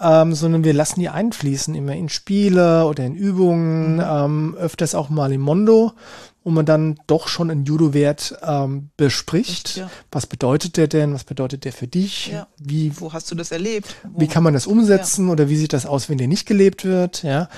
Ähm, 0.00 0.34
sondern 0.34 0.62
wir 0.62 0.74
lassen 0.74 1.00
die 1.00 1.08
einfließen, 1.08 1.74
immer 1.74 1.94
in 1.94 2.08
Spiele 2.08 2.86
oder 2.86 3.04
in 3.04 3.16
Übungen, 3.16 3.96
mhm. 3.96 4.04
ähm, 4.04 4.54
öfters 4.56 4.94
auch 4.94 5.08
mal 5.08 5.32
im 5.32 5.40
Mondo 5.40 5.92
wo 6.48 6.52
man 6.52 6.64
dann 6.64 6.98
doch 7.06 7.28
schon 7.28 7.50
einen 7.50 7.66
Judo-Wert 7.66 8.38
ähm, 8.42 8.88
bespricht. 8.96 9.66
Echt, 9.66 9.76
ja. 9.76 9.90
Was 10.10 10.26
bedeutet 10.26 10.78
der 10.78 10.88
denn? 10.88 11.12
Was 11.12 11.24
bedeutet 11.24 11.66
der 11.66 11.74
für 11.74 11.86
dich? 11.86 12.28
Ja. 12.28 12.46
Wie, 12.56 12.90
wo 12.98 13.12
hast 13.12 13.30
du 13.30 13.34
das 13.34 13.52
erlebt? 13.52 13.96
Wo, 14.02 14.22
wie 14.22 14.28
kann 14.28 14.42
man 14.42 14.54
das 14.54 14.66
umsetzen 14.66 15.26
ja. 15.26 15.32
oder 15.32 15.50
wie 15.50 15.56
sieht 15.56 15.74
das 15.74 15.84
aus, 15.84 16.08
wenn 16.08 16.16
der 16.16 16.26
nicht 16.26 16.46
gelebt 16.46 16.86
wird? 16.86 17.22
Ja. 17.22 17.50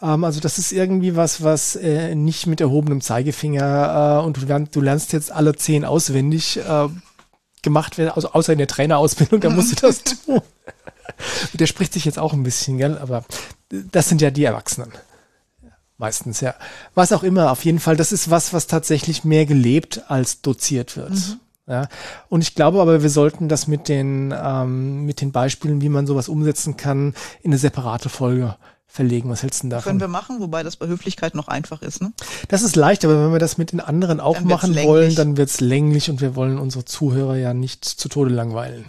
Ähm, 0.00 0.22
also 0.22 0.38
das 0.38 0.58
ist 0.58 0.70
irgendwie 0.70 1.16
was, 1.16 1.42
was 1.42 1.74
äh, 1.74 2.14
nicht 2.14 2.46
mit 2.46 2.60
erhobenem 2.60 3.00
Zeigefinger 3.00 4.20
äh, 4.20 4.24
und 4.24 4.36
du 4.36 4.46
lernst, 4.46 4.76
du 4.76 4.80
lernst 4.80 5.12
jetzt 5.12 5.32
alle 5.32 5.56
zehn 5.56 5.84
auswendig 5.84 6.58
äh, 6.58 6.88
gemacht 7.62 7.98
werden, 7.98 8.10
also 8.14 8.30
außer 8.30 8.52
in 8.52 8.58
der 8.58 8.68
Trainerausbildung, 8.68 9.40
da 9.40 9.50
musst 9.50 9.72
du 9.72 9.76
das 9.86 10.04
tun. 10.04 10.40
Der 11.52 11.66
spricht 11.66 11.92
sich 11.92 12.04
jetzt 12.04 12.18
auch 12.18 12.32
ein 12.32 12.42
bisschen, 12.42 12.78
gell? 12.78 12.98
aber 12.98 13.24
das 13.68 14.08
sind 14.08 14.20
ja 14.20 14.30
die 14.30 14.44
Erwachsenen. 14.44 14.92
Meistens, 15.98 16.40
ja. 16.40 16.54
Was 16.94 17.12
auch 17.12 17.22
immer, 17.22 17.50
auf 17.50 17.64
jeden 17.64 17.78
Fall, 17.78 17.96
das 17.96 18.12
ist 18.12 18.30
was, 18.30 18.52
was 18.52 18.66
tatsächlich 18.66 19.24
mehr 19.24 19.46
gelebt 19.46 20.02
als 20.08 20.42
doziert 20.42 20.96
wird. 20.96 21.10
Mhm. 21.10 21.40
Ja, 21.68 21.88
und 22.28 22.42
ich 22.42 22.54
glaube 22.54 22.80
aber, 22.80 23.02
wir 23.02 23.10
sollten 23.10 23.48
das 23.48 23.66
mit 23.66 23.88
den, 23.88 24.32
ähm, 24.36 25.04
mit 25.04 25.20
den 25.20 25.32
Beispielen, 25.32 25.80
wie 25.80 25.88
man 25.88 26.06
sowas 26.06 26.28
umsetzen 26.28 26.76
kann, 26.76 27.14
in 27.42 27.50
eine 27.50 27.58
separate 27.58 28.08
Folge 28.08 28.56
verlegen. 28.86 29.30
Was 29.30 29.42
hältst 29.42 29.60
du 29.60 29.64
denn 29.64 29.70
davon? 29.70 29.90
Können 29.90 30.00
wir 30.00 30.08
machen, 30.08 30.38
wobei 30.38 30.62
das 30.62 30.76
bei 30.76 30.86
Höflichkeit 30.86 31.34
noch 31.34 31.48
einfach 31.48 31.82
ist, 31.82 32.00
ne? 32.00 32.12
Das 32.48 32.62
ist 32.62 32.76
leicht, 32.76 33.04
aber 33.04 33.24
wenn 33.24 33.32
wir 33.32 33.40
das 33.40 33.58
mit 33.58 33.72
den 33.72 33.80
anderen 33.80 34.20
auch 34.20 34.40
machen 34.42 34.74
länglich. 34.74 34.88
wollen, 34.88 35.14
dann 35.16 35.36
wird's 35.36 35.60
länglich 35.60 36.08
und 36.08 36.20
wir 36.20 36.36
wollen 36.36 36.58
unsere 36.58 36.84
Zuhörer 36.84 37.36
ja 37.36 37.52
nicht 37.52 37.84
zu 37.84 38.08
Tode 38.08 38.32
langweilen. 38.32 38.84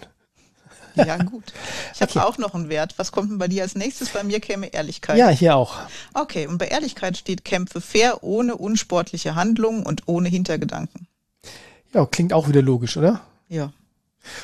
Ja, 1.07 1.17
gut. 1.17 1.53
Ich 1.93 2.01
habe 2.01 2.11
okay. 2.11 2.19
auch 2.19 2.37
noch 2.37 2.53
einen 2.53 2.69
Wert. 2.69 2.95
Was 2.97 3.11
kommt 3.11 3.31
denn 3.31 3.37
bei 3.37 3.47
dir 3.47 3.63
als 3.63 3.75
nächstes? 3.75 4.09
Bei 4.09 4.23
mir 4.23 4.39
käme 4.39 4.67
Ehrlichkeit. 4.67 5.17
Ja, 5.17 5.29
hier 5.29 5.55
auch. 5.55 5.75
Okay, 6.13 6.47
und 6.47 6.57
bei 6.57 6.67
Ehrlichkeit 6.67 7.17
steht 7.17 7.45
Kämpfe 7.45 7.81
fair, 7.81 8.23
ohne 8.23 8.55
unsportliche 8.55 9.35
Handlungen 9.35 9.83
und 9.83 10.03
ohne 10.07 10.29
Hintergedanken. 10.29 11.07
Ja, 11.93 12.05
klingt 12.05 12.33
auch 12.33 12.47
wieder 12.47 12.61
logisch, 12.61 12.97
oder? 12.97 13.21
Ja. 13.47 13.71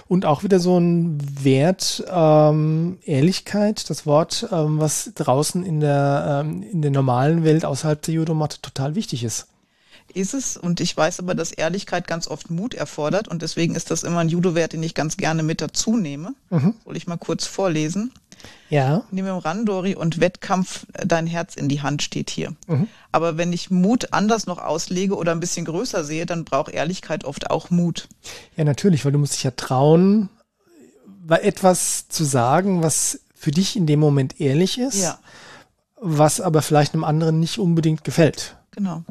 Und 0.07 0.25
auch 0.25 0.43
wieder 0.43 0.59
so 0.59 0.77
ein 0.79 1.17
Wert, 1.43 2.03
ähm, 2.09 2.99
Ehrlichkeit, 3.03 3.89
das 3.89 4.05
Wort, 4.05 4.47
ähm, 4.51 4.79
was 4.79 5.11
draußen 5.15 5.65
in 5.65 5.81
der, 5.81 6.43
ähm, 6.45 6.63
in 6.63 6.81
der 6.81 6.91
normalen 6.91 7.43
Welt 7.43 7.65
außerhalb 7.65 8.01
der 8.01 8.13
Judomatte 8.13 8.61
total 8.61 8.95
wichtig 8.95 9.23
ist 9.25 9.47
ist 10.13 10.33
es. 10.33 10.57
Und 10.57 10.79
ich 10.79 10.95
weiß 10.95 11.19
aber, 11.19 11.35
dass 11.35 11.51
Ehrlichkeit 11.51 12.07
ganz 12.07 12.27
oft 12.27 12.49
Mut 12.49 12.73
erfordert. 12.73 13.27
Und 13.27 13.41
deswegen 13.41 13.75
ist 13.75 13.91
das 13.91 14.03
immer 14.03 14.19
ein 14.19 14.29
Judo-Wert, 14.29 14.73
den 14.73 14.83
ich 14.83 14.93
ganz 14.93 15.17
gerne 15.17 15.43
mit 15.43 15.61
dazu 15.61 15.97
nehme. 15.97 16.33
Mhm. 16.49 16.73
Soll 16.85 16.97
ich 16.97 17.07
mal 17.07 17.17
kurz 17.17 17.45
vorlesen? 17.45 18.11
Ja. 18.69 19.03
Nehme 19.11 19.29
im 19.29 19.37
Randori 19.37 19.95
und 19.95 20.19
Wettkampf 20.19 20.85
äh, 20.93 21.05
dein 21.05 21.27
Herz 21.27 21.55
in 21.55 21.69
die 21.69 21.81
Hand 21.81 22.01
steht 22.01 22.29
hier. 22.29 22.55
Mhm. 22.67 22.87
Aber 23.11 23.37
wenn 23.37 23.53
ich 23.53 23.69
Mut 23.69 24.11
anders 24.11 24.47
noch 24.47 24.57
auslege 24.57 25.15
oder 25.15 25.31
ein 25.31 25.39
bisschen 25.39 25.65
größer 25.65 26.03
sehe, 26.03 26.25
dann 26.25 26.43
braucht 26.43 26.71
Ehrlichkeit 26.71 27.23
oft 27.23 27.49
auch 27.49 27.69
Mut. 27.69 28.07
Ja, 28.55 28.63
natürlich, 28.63 29.05
weil 29.05 29.11
du 29.11 29.19
musst 29.19 29.33
dich 29.33 29.43
ja 29.43 29.51
trauen, 29.51 30.29
etwas 31.29 32.07
zu 32.09 32.23
sagen, 32.23 32.81
was 32.81 33.19
für 33.35 33.51
dich 33.51 33.75
in 33.75 33.85
dem 33.85 33.99
Moment 33.99 34.39
ehrlich 34.41 34.79
ist, 34.79 35.01
ja. 35.01 35.19
was 36.01 36.41
aber 36.41 36.61
vielleicht 36.61 36.93
einem 36.93 37.03
anderen 37.03 37.39
nicht 37.39 37.59
unbedingt 37.59 38.03
gefällt. 38.03 38.55
Genau. 38.71 39.03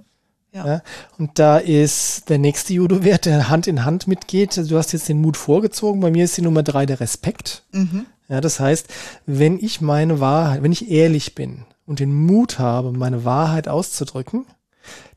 Ja. 0.52 0.66
ja. 0.66 0.82
Und 1.18 1.38
da 1.38 1.58
ist 1.58 2.28
der 2.28 2.38
nächste 2.38 2.74
Judo-Wert, 2.74 3.24
der 3.24 3.48
Hand 3.48 3.66
in 3.66 3.84
Hand 3.84 4.06
mitgeht. 4.06 4.56
Also 4.58 4.70
du 4.70 4.78
hast 4.78 4.92
jetzt 4.92 5.08
den 5.08 5.20
Mut 5.20 5.36
vorgezogen. 5.36 6.00
Bei 6.00 6.10
mir 6.10 6.24
ist 6.24 6.36
die 6.36 6.42
Nummer 6.42 6.62
drei 6.62 6.86
der 6.86 7.00
Respekt. 7.00 7.64
Mhm. 7.72 8.06
Ja, 8.28 8.40
das 8.40 8.60
heißt, 8.60 8.88
wenn 9.26 9.58
ich 9.58 9.80
meine 9.80 10.20
Wahrheit, 10.20 10.62
wenn 10.62 10.72
ich 10.72 10.90
ehrlich 10.90 11.34
bin 11.34 11.64
und 11.86 12.00
den 12.00 12.14
Mut 12.14 12.58
habe, 12.58 12.92
meine 12.92 13.24
Wahrheit 13.24 13.68
auszudrücken, 13.68 14.46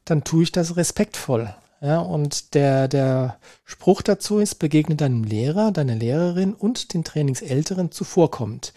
dann 0.05 0.23
tue 0.23 0.43
ich 0.43 0.51
das 0.51 0.75
respektvoll. 0.75 1.53
Ja, 1.81 1.99
und 1.99 2.53
der, 2.55 2.87
der 2.87 3.37
Spruch 3.63 4.01
dazu 4.01 4.39
ist, 4.39 4.55
begegne 4.55 4.95
deinem 4.95 5.23
Lehrer, 5.23 5.71
deiner 5.71 5.95
Lehrerin 5.95 6.53
und 6.53 6.93
den 6.93 7.03
Trainingsälteren 7.03 7.91
zuvorkommend. 7.91 8.73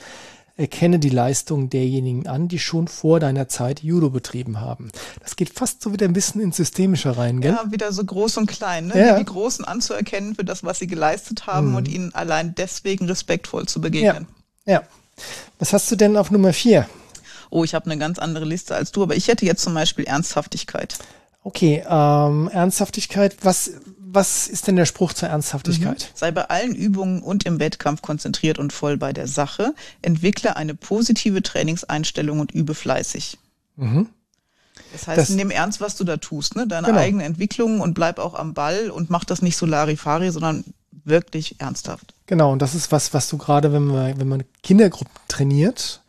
Erkenne 0.59 0.99
die 0.99 1.09
Leistung 1.09 1.71
derjenigen 1.71 2.27
an, 2.27 2.49
die 2.49 2.59
schon 2.59 2.89
vor 2.89 3.21
deiner 3.21 3.47
Zeit 3.47 3.81
Judo 3.81 4.11
betrieben 4.11 4.61
haben. 4.61 4.91
Das 5.23 5.37
geht 5.37 5.51
fast 5.51 5.81
so 5.81 5.93
wieder 5.93 6.05
ein 6.05 6.13
bisschen 6.13 6.41
ins 6.41 6.57
Systemische 6.57 7.17
rein, 7.17 7.41
gell? 7.41 7.53
Ja, 7.53 7.71
wieder 7.71 7.93
so 7.93 8.05
groß 8.05 8.39
und 8.39 8.47
klein, 8.47 8.89
ne? 8.89 8.99
Ja. 8.99 9.19
Die 9.19 9.25
Großen 9.25 9.65
anzuerkennen 9.65 10.35
für 10.35 10.45
das, 10.45 10.65
was 10.65 10.81
sie 10.81 10.89
geleistet 10.89 11.47
haben 11.47 11.69
mhm. 11.71 11.77
und 11.77 11.89
ihnen 11.89 12.13
allein 12.13 12.57
deswegen 12.57 13.07
respektvoll 13.07 13.67
zu 13.67 13.81
begegnen. 13.81 14.27
Ja. 14.67 14.73
ja. 14.73 14.83
Was 15.61 15.73
hast 15.73 15.89
du 15.93 15.97
denn 15.97 16.17
auf 16.17 16.33
Nummer 16.33 16.53
vier? 16.53 16.89
Oh, 17.51 17.63
ich 17.63 17.75
habe 17.75 17.87
eine 17.87 17.99
ganz 17.99 18.19
andere 18.19 18.45
Liste 18.45 18.75
als 18.75 18.91
du, 18.91 19.05
aber 19.05 19.15
ich 19.15 19.29
hätte 19.29 19.47
jetzt 19.47 19.63
zum 19.63 19.75
Beispiel 19.75 20.07
Ernsthaftigkeit. 20.07 20.99
Okay, 21.45 21.85
ähm, 21.89 22.51
Ernsthaftigkeit, 22.53 23.37
was, 23.43 23.71
was 24.11 24.47
ist 24.49 24.67
denn 24.67 24.77
der 24.77 24.87
Spruch 24.87 25.13
zur 25.13 25.29
Ernsthaftigkeit? 25.29 26.11
Mhm. 26.11 26.17
Sei 26.17 26.31
bei 26.31 26.45
allen 26.45 26.75
Übungen 26.75 27.23
und 27.23 27.45
im 27.45 27.61
Wettkampf 27.61 28.03
konzentriert 28.03 28.59
und 28.59 28.73
voll 28.73 28.97
bei 28.97 29.13
der 29.13 29.27
Sache. 29.27 29.75
Entwickle 30.03 30.57
eine 30.57 30.75
positive 30.75 31.43
Trainingseinstellung 31.43 32.41
und 32.41 32.53
übe 32.53 32.75
fleißig. 32.75 33.39
Mhm. 33.77 34.09
Das 34.93 35.07
heißt, 35.07 35.19
das, 35.19 35.29
nimm 35.31 35.51
ernst, 35.51 35.81
was 35.81 35.97
du 35.97 36.05
da 36.05 36.17
tust, 36.17 36.57
ne? 36.57 36.67
Deine 36.67 36.87
genau. 36.87 36.99
eigene 36.99 37.25
Entwicklung 37.25 37.81
und 37.81 37.95
bleib 37.95 38.19
auch 38.19 38.35
am 38.35 38.55
Ball 38.55 38.91
und 38.91 39.11
mach 39.11 39.25
das 39.25 39.43
nicht 39.43 39.57
so 39.57 39.67
Larifari, 39.67 40.31
sondern 40.31 40.65
wirklich 41.05 41.61
ernsthaft. 41.61 42.15
Genau, 42.27 42.53
und 42.53 42.63
das 42.63 42.75
ist 42.75 42.91
was, 42.93 43.13
was 43.13 43.29
du 43.29 43.37
gerade, 43.37 43.73
wenn 43.73 43.87
man, 43.87 44.19
wenn 44.19 44.29
man 44.29 44.45
Kindergruppen 44.63 45.15
trainiert, 45.29 46.03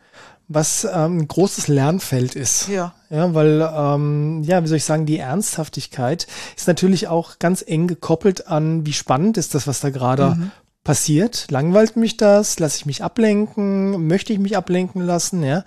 was 0.52 0.84
ähm, 0.84 1.18
ein 1.18 1.28
großes 1.28 1.68
Lernfeld 1.68 2.34
ist. 2.34 2.66
Ja. 2.68 2.92
Ja, 3.08 3.34
weil, 3.34 3.60
ähm, 3.72 4.42
ja, 4.42 4.62
wie 4.62 4.66
soll 4.66 4.78
ich 4.78 4.84
sagen, 4.84 5.06
die 5.06 5.18
Ernsthaftigkeit 5.18 6.26
ist 6.56 6.66
natürlich 6.66 7.06
auch 7.06 7.38
ganz 7.38 7.64
eng 7.66 7.86
gekoppelt 7.86 8.48
an, 8.48 8.84
wie 8.84 8.92
spannend 8.92 9.36
ist 9.36 9.54
das, 9.54 9.68
was 9.68 9.80
da 9.80 9.90
gerade 9.90 10.34
mhm. 10.34 10.50
passiert. 10.82 11.46
Langweilt 11.52 11.96
mich 11.96 12.16
das? 12.16 12.58
Lasse 12.58 12.78
ich 12.78 12.86
mich 12.86 13.04
ablenken? 13.04 14.08
Möchte 14.08 14.32
ich 14.32 14.40
mich 14.40 14.56
ablenken 14.56 15.02
lassen? 15.02 15.44
Ja. 15.44 15.64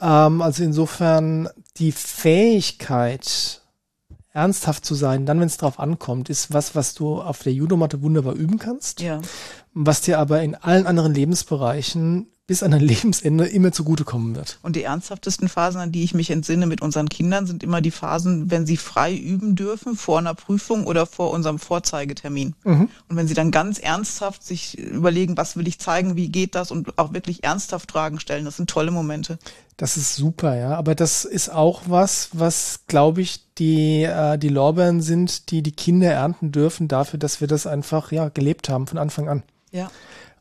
Ähm, 0.00 0.42
also 0.42 0.64
insofern 0.64 1.48
die 1.76 1.92
Fähigkeit, 1.92 3.62
ernsthaft 4.32 4.84
zu 4.84 4.96
sein, 4.96 5.24
dann, 5.24 5.38
wenn 5.38 5.46
es 5.46 5.56
drauf 5.56 5.78
ankommt, 5.78 6.30
ist 6.30 6.52
was, 6.52 6.74
was 6.74 6.94
du 6.94 7.20
auf 7.22 7.44
der 7.44 7.52
Judomatte 7.52 8.02
wunderbar 8.02 8.34
üben 8.34 8.58
kannst. 8.58 9.00
Ja. 9.00 9.20
Was 9.72 10.00
dir 10.00 10.18
aber 10.18 10.42
in 10.42 10.56
allen 10.56 10.88
anderen 10.88 11.14
Lebensbereichen 11.14 12.26
bis 12.46 12.62
an 12.62 12.70
dein 12.70 12.80
Lebensende 12.86 13.46
immer 13.46 13.72
zugutekommen 13.72 14.34
wird. 14.36 14.58
Und 14.62 14.76
die 14.76 14.84
ernsthaftesten 14.84 15.48
Phasen, 15.48 15.80
an 15.80 15.92
die 15.92 16.04
ich 16.04 16.14
mich 16.14 16.30
entsinne 16.30 16.66
mit 16.66 16.80
unseren 16.80 17.08
Kindern, 17.08 17.46
sind 17.46 17.62
immer 17.62 17.80
die 17.80 17.90
Phasen, 17.90 18.50
wenn 18.50 18.66
sie 18.66 18.76
frei 18.76 19.14
üben 19.14 19.56
dürfen, 19.56 19.96
vor 19.96 20.18
einer 20.18 20.34
Prüfung 20.34 20.86
oder 20.86 21.06
vor 21.06 21.30
unserem 21.30 21.58
Vorzeigetermin. 21.58 22.54
Mhm. 22.64 22.88
Und 23.08 23.16
wenn 23.16 23.28
sie 23.28 23.34
dann 23.34 23.50
ganz 23.50 23.78
ernsthaft 23.78 24.44
sich 24.44 24.78
überlegen, 24.78 25.36
was 25.36 25.56
will 25.56 25.66
ich 25.66 25.78
zeigen, 25.78 26.16
wie 26.16 26.28
geht 26.28 26.54
das 26.54 26.70
und 26.70 26.98
auch 26.98 27.12
wirklich 27.12 27.44
ernsthaft 27.44 27.90
Fragen 27.90 28.20
stellen, 28.20 28.44
das 28.44 28.56
sind 28.56 28.70
tolle 28.70 28.90
Momente. 28.90 29.38
Das 29.76 29.96
ist 29.96 30.16
super, 30.16 30.56
ja. 30.56 30.74
Aber 30.76 30.94
das 30.94 31.24
ist 31.24 31.50
auch 31.50 31.82
was, 31.86 32.30
was, 32.32 32.80
glaube 32.86 33.20
ich, 33.20 33.40
die, 33.58 34.04
äh, 34.04 34.38
die 34.38 34.48
Lorbeeren 34.48 35.02
sind, 35.02 35.50
die 35.50 35.62
die 35.62 35.72
Kinder 35.72 36.10
ernten 36.10 36.52
dürfen 36.52 36.88
dafür, 36.88 37.18
dass 37.18 37.40
wir 37.40 37.48
das 37.48 37.66
einfach, 37.66 38.12
ja, 38.12 38.28
gelebt 38.28 38.68
haben 38.68 38.86
von 38.86 38.98
Anfang 38.98 39.28
an. 39.28 39.42
Ja 39.72 39.90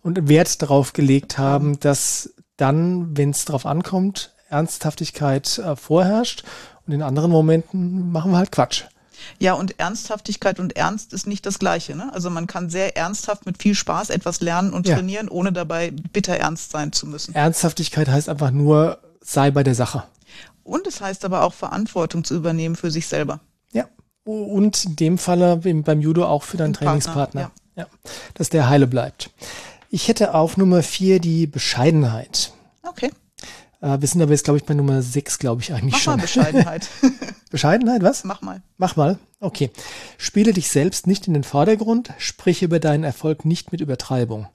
und 0.05 0.29
Wert 0.29 0.61
darauf 0.61 0.93
gelegt 0.93 1.39
haben, 1.39 1.79
dass 1.79 2.35
dann, 2.57 3.17
wenn 3.17 3.31
es 3.31 3.45
darauf 3.45 3.65
ankommt, 3.65 4.35
Ernsthaftigkeit 4.49 5.57
äh, 5.57 5.75
vorherrscht 5.75 6.43
und 6.85 6.93
in 6.93 7.01
anderen 7.01 7.31
Momenten 7.31 8.11
machen 8.11 8.29
wir 8.29 8.37
halt 8.37 8.51
Quatsch. 8.51 8.83
Ja, 9.39 9.53
und 9.53 9.79
Ernsthaftigkeit 9.79 10.59
und 10.59 10.75
Ernst 10.75 11.11
ist 11.11 11.25
nicht 11.25 11.47
das 11.47 11.57
Gleiche. 11.57 11.95
Ne? 11.95 12.13
Also 12.13 12.29
man 12.29 12.45
kann 12.45 12.69
sehr 12.69 12.95
ernsthaft 12.95 13.47
mit 13.47 13.59
viel 13.59 13.73
Spaß 13.73 14.11
etwas 14.11 14.41
lernen 14.41 14.73
und 14.73 14.87
ja. 14.87 14.93
trainieren, 14.93 15.27
ohne 15.27 15.51
dabei 15.51 15.91
bitter 16.13 16.37
ernst 16.37 16.69
sein 16.69 16.91
zu 16.91 17.07
müssen. 17.07 17.33
Ernsthaftigkeit 17.33 18.07
heißt 18.07 18.29
einfach 18.29 18.51
nur, 18.51 18.99
sei 19.21 19.49
bei 19.49 19.63
der 19.63 19.73
Sache. 19.73 20.03
Und 20.63 20.85
es 20.85 21.01
heißt 21.01 21.25
aber 21.25 21.43
auch 21.43 21.53
Verantwortung 21.55 22.23
zu 22.23 22.35
übernehmen 22.35 22.75
für 22.75 22.91
sich 22.91 23.07
selber. 23.07 23.39
Ja. 23.71 23.85
Und 24.23 24.85
in 24.85 24.95
dem 24.97 25.17
Falle 25.17 25.57
beim 25.57 26.01
Judo 26.01 26.27
auch 26.27 26.43
für 26.43 26.57
deinen 26.57 26.73
Trainingspartner. 26.73 27.41
ja. 27.41 27.51
ja. 27.75 27.87
Dass 28.35 28.49
der 28.49 28.69
heile 28.69 28.85
bleibt. 28.85 29.31
Ich 29.95 30.09
hätte 30.09 30.33
auf 30.33 30.57
Nummer 30.57 30.83
vier 30.83 31.21
die 31.21 31.47
Bescheidenheit. 31.47 32.51
Okay. 32.83 33.11
Äh, 33.79 34.01
wir 34.01 34.07
sind 34.09 34.21
aber 34.21 34.31
jetzt, 34.31 34.43
glaube 34.43 34.57
ich, 34.57 34.65
bei 34.65 34.73
Nummer 34.73 35.01
sechs, 35.01 35.39
glaube 35.39 35.61
ich, 35.61 35.71
eigentlich 35.71 35.93
Mach 35.93 35.99
schon. 36.01 36.15
Mal 36.17 36.21
Bescheidenheit. 36.23 36.89
Bescheidenheit, 37.49 38.03
was? 38.03 38.25
Mach 38.25 38.41
mal. 38.41 38.61
Mach 38.75 38.97
mal. 38.97 39.17
Okay. 39.39 39.71
Spiele 40.17 40.51
dich 40.51 40.67
selbst 40.67 41.07
nicht 41.07 41.27
in 41.27 41.33
den 41.33 41.45
Vordergrund, 41.45 42.09
sprich 42.17 42.61
über 42.61 42.81
deinen 42.81 43.05
Erfolg 43.05 43.45
nicht 43.45 43.71
mit 43.71 43.79
Übertreibung. 43.79 44.49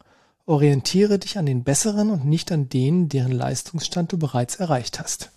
Orientiere 0.44 1.18
dich 1.18 1.38
an 1.38 1.46
den 1.46 1.64
Besseren 1.64 2.10
und 2.10 2.26
nicht 2.26 2.52
an 2.52 2.68
denen, 2.68 3.08
deren 3.08 3.32
Leistungsstand 3.32 4.12
du 4.12 4.18
bereits 4.18 4.56
erreicht 4.56 5.00
hast. 5.00 5.30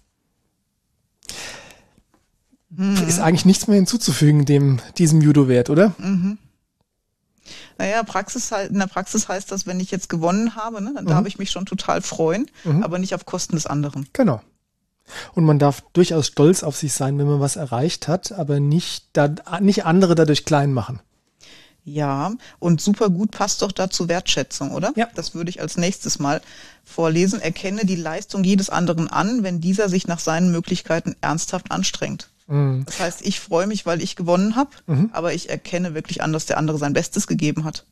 Mhm. 2.72 3.08
Ist 3.08 3.22
eigentlich 3.22 3.46
nichts 3.46 3.68
mehr 3.68 3.78
hinzuzufügen 3.78 4.44
dem, 4.44 4.80
diesem 4.98 5.22
Judo-Wert, 5.22 5.70
oder? 5.70 5.96
Mhm. 5.98 6.40
Naja, 7.78 8.04
Praxis, 8.04 8.52
in 8.52 8.80
der 8.80 8.88
Praxis 8.88 9.28
heißt 9.28 9.52
das, 9.52 9.68
wenn 9.68 9.80
ich 9.80 9.92
jetzt 9.92 10.10
gewonnen 10.10 10.56
habe, 10.56 10.82
ne, 10.82 10.92
dann 10.96 11.06
mhm. 11.06 11.10
darf 11.10 11.26
ich 11.26 11.38
mich 11.38 11.52
schon 11.52 11.66
total 11.66 12.02
freuen, 12.02 12.50
mhm. 12.64 12.84
aber 12.84 13.00
nicht 13.00 13.16
auf 13.16 13.26
Kosten 13.26 13.56
des 13.56 13.66
anderen. 13.66 14.08
Genau. 14.14 14.42
Und 15.34 15.44
man 15.44 15.60
darf 15.60 15.84
durchaus 15.94 16.28
stolz 16.28 16.64
auf 16.64 16.78
sich 16.78 16.94
sein, 16.94 17.18
wenn 17.18 17.28
man 17.28 17.40
was 17.40 17.56
erreicht 17.58 18.08
hat, 18.08 18.32
aber 18.32 18.60
nicht, 18.60 19.06
da, 19.14 19.30
nicht 19.60 19.86
andere 19.86 20.16
dadurch 20.16 20.46
klein 20.46 20.72
machen. 20.74 21.02
Ja, 21.86 22.32
und 22.60 22.80
super 22.80 23.10
gut 23.10 23.32
passt 23.32 23.62
doch 23.62 23.74
dazu 23.74 24.08
Wertschätzung, 24.08 24.72
oder? 24.72 24.94
Ja. 24.96 25.10
Das 25.16 25.36
würde 25.36 25.50
ich 25.50 25.60
als 25.60 25.76
nächstes 25.76 26.18
mal 26.18 26.42
vorlesen. 26.86 27.42
Erkenne 27.42 27.86
die 27.86 27.98
Leistung 27.98 28.46
jedes 28.46 28.70
anderen 28.70 29.10
an, 29.10 29.44
wenn 29.44 29.60
dieser 29.60 29.90
sich 29.90 30.08
nach 30.08 30.20
seinen 30.20 30.52
Möglichkeiten 30.52 31.16
ernsthaft 31.20 31.72
anstrengt. 31.72 32.30
Mhm. 32.48 32.84
Das 32.86 33.00
heißt, 33.00 33.22
ich 33.26 33.40
freue 33.40 33.68
mich, 33.68 33.86
weil 33.86 34.02
ich 34.02 34.16
gewonnen 34.16 34.56
habe, 34.56 34.72
mhm. 34.88 35.10
aber 35.14 35.34
ich 35.34 35.50
erkenne 35.50 35.94
wirklich 35.94 36.22
an, 36.22 36.34
dass 36.34 36.46
der 36.46 36.58
andere 36.58 36.78
sein 36.78 36.94
Bestes 36.94 37.28
gegeben 37.28 37.64
hat. 37.64 37.86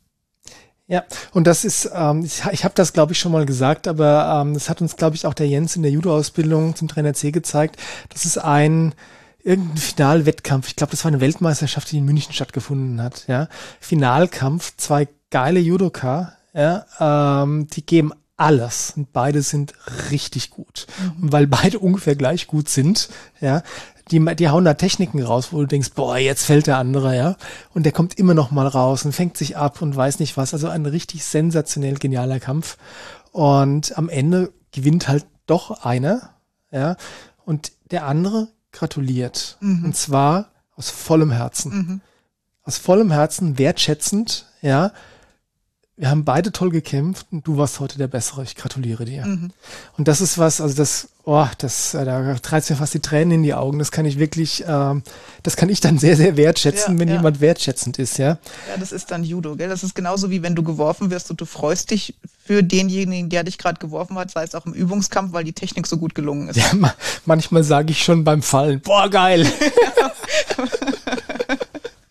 Ja, 0.88 1.04
und 1.32 1.46
das 1.46 1.64
ist, 1.64 1.90
ähm, 1.94 2.24
ich, 2.24 2.42
ich 2.50 2.64
habe 2.64 2.74
das, 2.74 2.92
glaube 2.92 3.12
ich, 3.12 3.18
schon 3.18 3.32
mal 3.32 3.46
gesagt, 3.46 3.88
aber 3.88 4.42
ähm, 4.42 4.54
das 4.54 4.68
hat 4.68 4.80
uns, 4.80 4.96
glaube 4.96 5.16
ich, 5.16 5.26
auch 5.26 5.34
der 5.34 5.48
Jens 5.48 5.76
in 5.76 5.82
der 5.82 5.92
Judo-Ausbildung 5.92 6.74
zum 6.74 6.88
Trainer 6.88 7.14
C 7.14 7.30
gezeigt. 7.30 7.76
Das 8.10 8.24
ist 8.24 8.36
ein, 8.36 8.94
irgendein 9.42 9.78
Finalwettkampf, 9.78 10.68
ich 10.68 10.76
glaube, 10.76 10.90
das 10.90 11.04
war 11.04 11.10
eine 11.10 11.20
Weltmeisterschaft, 11.20 11.90
die 11.90 11.98
in 11.98 12.04
München 12.04 12.32
stattgefunden 12.32 13.00
hat, 13.00 13.26
ja. 13.28 13.48
Finalkampf, 13.80 14.76
zwei 14.76 15.08
geile 15.30 15.60
Judoka, 15.60 16.34
ja, 16.52 16.84
ähm, 17.00 17.68
die 17.68 17.86
geben 17.86 18.12
alles 18.36 18.94
und 18.96 19.12
beide 19.12 19.42
sind 19.42 19.72
richtig 20.10 20.50
gut. 20.50 20.86
Mhm. 20.98 21.22
Und 21.22 21.32
weil 21.32 21.46
beide 21.46 21.78
ungefähr 21.80 22.16
gleich 22.16 22.46
gut 22.46 22.68
sind, 22.68 23.08
ja, 23.40 23.62
die, 24.12 24.36
die 24.36 24.48
hauen 24.48 24.64
da 24.64 24.74
Techniken 24.74 25.22
raus, 25.22 25.52
wo 25.52 25.60
du 25.60 25.66
denkst, 25.66 25.90
boah, 25.94 26.18
jetzt 26.18 26.44
fällt 26.44 26.66
der 26.66 26.78
andere, 26.78 27.16
ja. 27.16 27.36
Und 27.74 27.84
der 27.84 27.92
kommt 27.92 28.18
immer 28.18 28.34
noch 28.34 28.50
mal 28.50 28.66
raus 28.66 29.04
und 29.04 29.12
fängt 29.12 29.36
sich 29.36 29.56
ab 29.56 29.82
und 29.82 29.96
weiß 29.96 30.20
nicht 30.20 30.36
was. 30.36 30.52
Also 30.52 30.68
ein 30.68 30.86
richtig 30.86 31.24
sensationell 31.24 31.94
genialer 31.94 32.38
Kampf. 32.38 32.76
Und 33.32 33.96
am 33.96 34.08
Ende 34.08 34.52
gewinnt 34.70 35.08
halt 35.08 35.26
doch 35.46 35.84
einer, 35.84 36.30
ja. 36.70 36.96
Und 37.44 37.72
der 37.90 38.06
andere 38.06 38.48
gratuliert. 38.70 39.56
Mhm. 39.60 39.86
Und 39.86 39.96
zwar 39.96 40.50
aus 40.76 40.90
vollem 40.90 41.30
Herzen. 41.30 41.72
Mhm. 41.72 42.00
Aus 42.64 42.78
vollem 42.78 43.10
Herzen, 43.10 43.58
wertschätzend, 43.58 44.46
ja 44.60 44.92
wir 46.02 46.10
haben 46.10 46.24
beide 46.24 46.50
toll 46.50 46.70
gekämpft 46.70 47.28
und 47.30 47.46
du 47.46 47.58
warst 47.58 47.78
heute 47.78 47.96
der 47.96 48.08
Bessere. 48.08 48.42
Ich 48.42 48.56
gratuliere 48.56 49.04
dir. 49.04 49.24
Mhm. 49.24 49.52
Und 49.96 50.08
das 50.08 50.20
ist 50.20 50.36
was, 50.36 50.60
also 50.60 50.74
das, 50.74 51.10
oh, 51.22 51.46
das, 51.58 51.94
äh, 51.94 52.04
da 52.04 52.34
treibt 52.42 52.68
mir 52.68 52.74
fast 52.74 52.92
die 52.94 52.98
Tränen 52.98 53.30
in 53.30 53.42
die 53.44 53.54
Augen. 53.54 53.78
Das 53.78 53.92
kann 53.92 54.04
ich 54.04 54.18
wirklich, 54.18 54.66
äh, 54.66 54.94
das 55.44 55.54
kann 55.54 55.68
ich 55.68 55.78
dann 55.78 55.98
sehr, 55.98 56.16
sehr 56.16 56.36
wertschätzen, 56.36 56.94
ja, 56.94 57.00
wenn 57.00 57.06
ja. 57.06 57.14
jemand 57.14 57.40
wertschätzend 57.40 58.00
ist, 58.00 58.18
ja. 58.18 58.38
Ja, 58.68 58.78
das 58.80 58.90
ist 58.90 59.12
dann 59.12 59.22
Judo, 59.22 59.54
gell? 59.54 59.68
Das 59.68 59.84
ist 59.84 59.94
genauso 59.94 60.28
wie 60.28 60.42
wenn 60.42 60.56
du 60.56 60.64
geworfen 60.64 61.12
wirst 61.12 61.30
und 61.30 61.40
du 61.40 61.44
freust 61.44 61.92
dich 61.92 62.16
für 62.44 62.64
denjenigen, 62.64 63.30
der 63.30 63.44
dich 63.44 63.56
gerade 63.56 63.78
geworfen 63.78 64.18
hat, 64.18 64.32
sei 64.32 64.42
es 64.42 64.56
auch 64.56 64.66
im 64.66 64.72
Übungskampf, 64.72 65.32
weil 65.32 65.44
die 65.44 65.52
Technik 65.52 65.86
so 65.86 65.98
gut 65.98 66.16
gelungen 66.16 66.48
ist. 66.48 66.56
Ja, 66.56 66.74
ma 66.74 66.92
manchmal 67.26 67.62
sage 67.62 67.92
ich 67.92 68.02
schon 68.02 68.24
beim 68.24 68.42
Fallen, 68.42 68.80
boah, 68.80 69.08
geil. 69.08 69.46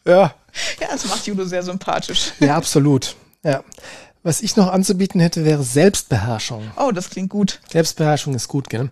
ja. 0.06 0.34
Ja, 0.80 0.88
es 0.96 1.06
macht 1.10 1.28
Judo 1.28 1.44
sehr 1.44 1.64
sympathisch. 1.64 2.32
Ja, 2.40 2.56
absolut. 2.56 3.18
Ja. 3.44 3.64
Was 4.24 4.44
ich 4.44 4.56
noch 4.56 4.72
anzubieten 4.72 5.20
hätte, 5.20 5.46
wäre 5.46 5.64
Selbstbeherrschung. 5.64 6.70
Oh, 6.78 6.92
das 6.92 7.10
klingt 7.10 7.32
gut. 7.32 7.60
Selbstbeherrschung 7.72 8.36
ist 8.36 8.48
gut, 8.48 8.70
gell? 8.70 8.92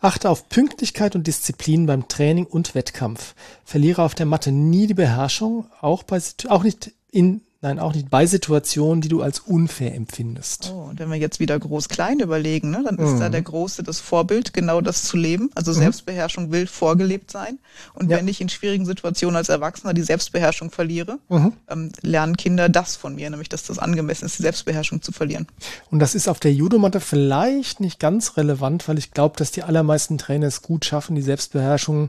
Achte 0.00 0.30
auf 0.30 0.48
Pünktlichkeit 0.48 1.14
und 1.14 1.26
Disziplin 1.26 1.84
beim 1.84 2.08
Training 2.08 2.46
und 2.46 2.74
Wettkampf. 2.74 3.34
Verliere 3.62 4.02
auf 4.02 4.14
der 4.14 4.24
Matte 4.24 4.52
nie 4.52 4.86
die 4.86 4.94
Beherrschung, 4.94 5.66
auch 5.82 6.02
bei, 6.02 6.18
auch 6.48 6.62
nicht 6.62 6.92
in 7.10 7.42
Nein, 7.62 7.78
auch 7.78 7.94
nicht 7.94 8.08
bei 8.08 8.24
Situationen, 8.24 9.02
die 9.02 9.08
du 9.08 9.20
als 9.20 9.40
unfair 9.40 9.94
empfindest. 9.94 10.72
Oh, 10.74 10.88
und 10.88 10.98
wenn 10.98 11.10
wir 11.10 11.18
jetzt 11.18 11.40
wieder 11.40 11.58
groß-klein 11.58 12.20
überlegen, 12.20 12.70
ne, 12.70 12.82
dann 12.82 12.96
ist 12.96 13.16
mhm. 13.16 13.20
da 13.20 13.28
der 13.28 13.42
Große 13.42 13.82
das 13.82 14.00
Vorbild, 14.00 14.54
genau 14.54 14.80
das 14.80 15.02
zu 15.02 15.18
leben. 15.18 15.50
Also 15.54 15.72
mhm. 15.72 15.76
Selbstbeherrschung 15.76 16.52
will 16.52 16.66
vorgelebt 16.66 17.30
sein. 17.30 17.58
Und 17.92 18.10
ja. 18.10 18.16
wenn 18.16 18.28
ich 18.28 18.40
in 18.40 18.48
schwierigen 18.48 18.86
Situationen 18.86 19.36
als 19.36 19.50
Erwachsener 19.50 19.92
die 19.92 20.00
Selbstbeherrschung 20.00 20.70
verliere, 20.70 21.18
mhm. 21.28 21.52
ähm, 21.68 21.92
lernen 22.00 22.38
Kinder 22.38 22.70
das 22.70 22.96
von 22.96 23.14
mir, 23.14 23.28
nämlich 23.28 23.50
dass 23.50 23.64
das 23.64 23.78
angemessen 23.78 24.24
ist, 24.24 24.38
die 24.38 24.42
Selbstbeherrschung 24.42 25.02
zu 25.02 25.12
verlieren. 25.12 25.46
Und 25.90 25.98
das 25.98 26.14
ist 26.14 26.28
auf 26.28 26.40
der 26.40 26.54
Judomatte 26.54 27.00
vielleicht 27.00 27.78
nicht 27.80 28.00
ganz 28.00 28.38
relevant, 28.38 28.88
weil 28.88 28.96
ich 28.96 29.10
glaube, 29.10 29.36
dass 29.36 29.50
die 29.50 29.64
allermeisten 29.64 30.16
Trainer 30.16 30.46
es 30.46 30.62
gut 30.62 30.86
schaffen, 30.86 31.14
die 31.14 31.20
Selbstbeherrschung 31.20 32.08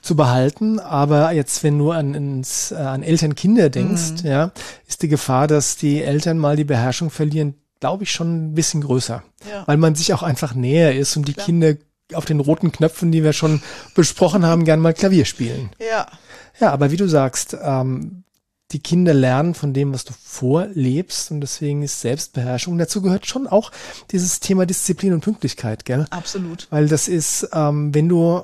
zu 0.00 0.16
behalten. 0.16 0.78
Aber 0.80 1.32
jetzt, 1.32 1.62
wenn 1.64 1.78
du 1.78 1.90
an, 1.90 2.14
ins, 2.14 2.72
äh, 2.72 2.76
an 2.76 3.02
Eltern-Kinder 3.02 3.70
denkst, 3.70 4.22
mhm. 4.22 4.28
ja, 4.28 4.52
ist 4.86 5.02
die 5.02 5.08
Gefahr, 5.08 5.46
dass 5.46 5.76
die 5.76 6.02
Eltern 6.02 6.38
mal 6.38 6.56
die 6.56 6.64
Beherrschung 6.64 7.10
verlieren, 7.10 7.54
glaube 7.80 8.04
ich, 8.04 8.12
schon 8.12 8.50
ein 8.50 8.54
bisschen 8.54 8.80
größer. 8.80 9.22
Ja. 9.50 9.66
Weil 9.66 9.76
man 9.76 9.94
sich 9.94 10.12
auch 10.12 10.22
einfach 10.22 10.54
näher 10.54 10.96
ist 10.96 11.16
und 11.16 11.28
die 11.28 11.34
Klar. 11.34 11.46
Kinder 11.46 11.74
auf 12.14 12.24
den 12.24 12.40
roten 12.40 12.72
Knöpfen, 12.72 13.12
die 13.12 13.22
wir 13.22 13.32
schon 13.32 13.60
besprochen 13.94 14.46
haben, 14.46 14.64
gern 14.64 14.80
mal 14.80 14.94
Klavier 14.94 15.24
spielen. 15.24 15.70
Ja. 15.78 16.06
Ja, 16.58 16.72
aber 16.72 16.90
wie 16.90 16.96
du 16.96 17.06
sagst, 17.06 17.56
ähm, 17.62 18.24
die 18.72 18.80
Kinder 18.80 19.14
lernen 19.14 19.54
von 19.54 19.72
dem, 19.72 19.94
was 19.94 20.04
du 20.04 20.12
vorlebst 20.12 21.30
und 21.30 21.40
deswegen 21.40 21.82
ist 21.82 22.00
Selbstbeherrschung. 22.00 22.76
Dazu 22.76 23.00
gehört 23.00 23.26
schon 23.26 23.46
auch 23.46 23.72
dieses 24.10 24.40
Thema 24.40 24.66
Disziplin 24.66 25.14
und 25.14 25.20
Pünktlichkeit, 25.20 25.84
gell? 25.84 26.06
Absolut. 26.10 26.66
Weil 26.70 26.88
das 26.88 27.08
ist, 27.08 27.48
ähm, 27.52 27.94
wenn 27.94 28.08
du 28.08 28.42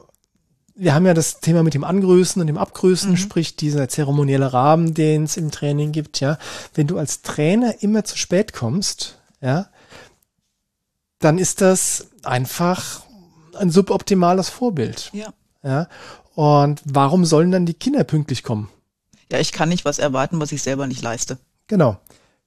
wir 0.75 0.95
haben 0.95 1.07
ja 1.07 1.15
das 1.15 1.41
Thema 1.41 1.63
mit 1.63 1.75
dem 1.75 1.85
Angrüßen 1.85 2.41
und 2.41 2.47
dem 2.47 2.59
Abgrüßen, 2.59 3.13
mhm. 3.13 3.17
sprich 3.17 3.57
dieser 3.57 3.89
zeremonielle 3.89 4.53
Rahmen, 4.53 4.95
den 4.95 5.25
es 5.25 5.37
im 5.37 5.51
Training 5.51 5.93
gibt, 5.93 6.21
ja. 6.21 6.39
Wenn 6.75 6.87
du 6.87 6.99
als 6.99 7.23
Trainer 7.23 7.83
immer 7.83 8.05
zu 8.05 8.19
spät 8.19 8.53
kommst, 8.53 9.19
ja, 9.41 9.69
dann 11.21 11.39
ist 11.39 11.61
das 11.61 12.09
einfach 12.25 13.03
ein 13.55 13.71
suboptimales 13.71 14.49
Vorbild. 14.49 15.11
Ja. 15.13 15.33
Ja. 15.63 15.89
Und 16.35 16.83
warum 16.85 17.25
sollen 17.25 17.53
dann 17.53 17.67
die 17.67 17.75
Kinder 17.75 18.03
pünktlich 18.05 18.43
kommen? 18.43 18.69
Ja, 19.31 19.39
ich 19.39 19.53
kann 19.53 19.69
nicht 19.69 19.85
was 19.85 19.99
erwarten, 19.99 20.41
was 20.41 20.53
ich 20.53 20.63
selber 20.63 20.87
nicht 20.87 21.03
leiste. 21.03 21.39
Genau. 21.69 21.99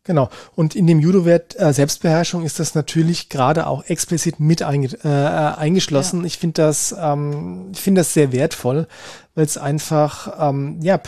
Genau. 0.08 0.30
Und 0.56 0.74
in 0.74 0.88
dem 0.88 1.00
Judo-Wert 1.00 1.60
äh, 1.60 1.74
Selbstbeherrschung 1.74 2.44
ist 2.44 2.60
das 2.60 2.74
natürlich 2.74 3.28
gerade 3.28 3.68
auch 3.68 3.84
explizit 3.86 4.40
mit 4.40 4.64
einge 4.64 4.88
äh, 5.04 5.08
eingeschlossen. 5.08 6.22
Ja. 6.22 6.26
Ich 6.26 6.38
finde 6.38 6.62
das, 6.62 6.96
ähm, 6.98 7.72
ich 7.74 7.82
finde 7.82 8.00
das 8.00 8.14
sehr 8.14 8.32
wertvoll, 8.32 8.88
weil 9.36 9.46
es 9.46 9.58
einfach, 9.58 10.50
ähm, 10.50 10.80
ja, 10.82 11.00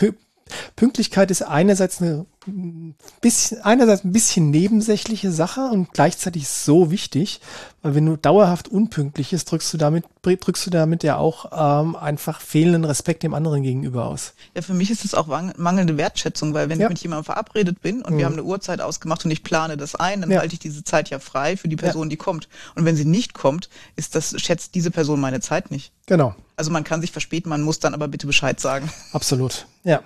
Pünktlichkeit 0.76 1.30
ist 1.30 1.42
einerseits 1.42 2.02
eine 2.02 2.26
bisschen, 3.20 3.60
einerseits 3.62 4.04
ein 4.04 4.12
bisschen 4.12 4.50
nebensächliche 4.50 5.30
Sache 5.30 5.62
und 5.70 5.92
gleichzeitig 5.92 6.48
so 6.48 6.90
wichtig, 6.90 7.40
weil 7.82 7.94
wenn 7.94 8.06
du 8.06 8.16
dauerhaft 8.16 8.68
unpünktlich 8.68 9.32
ist, 9.32 9.50
drückst 9.50 9.74
du 9.74 9.78
damit, 9.78 10.04
drückst 10.22 10.66
du 10.66 10.70
damit 10.70 11.02
ja 11.02 11.16
auch 11.16 11.50
ähm, 11.52 11.96
einfach 11.96 12.40
fehlenden 12.40 12.84
Respekt 12.84 13.22
dem 13.22 13.34
anderen 13.34 13.62
gegenüber 13.62 14.06
aus. 14.06 14.32
Ja, 14.54 14.62
für 14.62 14.74
mich 14.74 14.90
ist 14.90 15.04
es 15.04 15.14
auch 15.14 15.26
mangelnde 15.56 15.98
Wertschätzung, 15.98 16.54
weil 16.54 16.68
wenn 16.70 16.80
ja. 16.80 16.86
ich 16.86 16.90
mit 16.90 16.98
jemandem 17.00 17.24
verabredet 17.24 17.82
bin 17.82 18.02
und 18.02 18.14
mhm. 18.14 18.18
wir 18.18 18.24
haben 18.24 18.32
eine 18.34 18.44
Uhrzeit 18.44 18.80
ausgemacht 18.80 19.24
und 19.24 19.30
ich 19.30 19.42
plane 19.42 19.76
das 19.76 19.94
ein, 19.94 20.22
dann 20.22 20.30
ja. 20.30 20.40
halte 20.40 20.54
ich 20.54 20.60
diese 20.60 20.82
Zeit 20.82 21.10
ja 21.10 21.18
frei 21.18 21.56
für 21.56 21.68
die 21.68 21.76
Person, 21.76 22.04
ja. 22.04 22.10
die 22.10 22.16
kommt. 22.16 22.48
Und 22.74 22.86
wenn 22.86 22.96
sie 22.96 23.04
nicht 23.04 23.34
kommt, 23.34 23.68
ist 23.96 24.14
das, 24.14 24.34
schätzt 24.40 24.74
diese 24.74 24.90
Person 24.90 25.20
meine 25.20 25.40
Zeit 25.40 25.70
nicht. 25.70 25.92
Genau. 26.06 26.34
Also 26.56 26.70
man 26.70 26.84
kann 26.84 27.00
sich 27.00 27.12
verspäten, 27.12 27.50
man 27.50 27.62
muss 27.62 27.80
dann 27.80 27.94
aber 27.94 28.08
bitte 28.08 28.26
Bescheid 28.26 28.60
sagen. 28.60 28.90
Absolut. 29.12 29.66
Ja. 29.84 30.00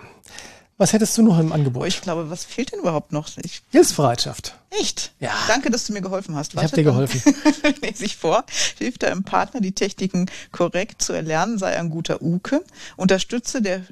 Was 0.76 0.92
hättest 0.92 1.16
du 1.16 1.22
noch 1.22 1.38
im 1.38 1.52
Angebot? 1.52 1.86
Ich 1.86 2.00
glaube, 2.00 2.30
was 2.30 2.44
fehlt 2.44 2.72
denn 2.72 2.80
überhaupt 2.80 3.12
noch? 3.12 3.28
Ich 3.42 3.62
Hilfsbereitschaft. 3.70 4.56
Echt? 4.70 5.12
Ja. 5.20 5.32
Danke, 5.46 5.70
dass 5.70 5.86
du 5.86 5.92
mir 5.92 6.00
geholfen 6.00 6.34
hast. 6.34 6.54
Ich 6.54 6.60
habe 6.60 6.74
dir 6.74 6.82
geholfen. 6.82 7.22
Lese 7.82 8.04
ich 8.04 8.16
vor. 8.16 8.44
Hilft 8.78 9.04
deinem 9.04 9.22
Partner, 9.22 9.60
die 9.60 9.72
Techniken 9.72 10.26
korrekt 10.50 11.00
zu 11.00 11.12
erlernen, 11.12 11.58
sei 11.58 11.78
ein 11.78 11.90
guter 11.90 12.22
Uke. 12.22 12.64
Unterstütze 12.96 13.62
der 13.62 13.82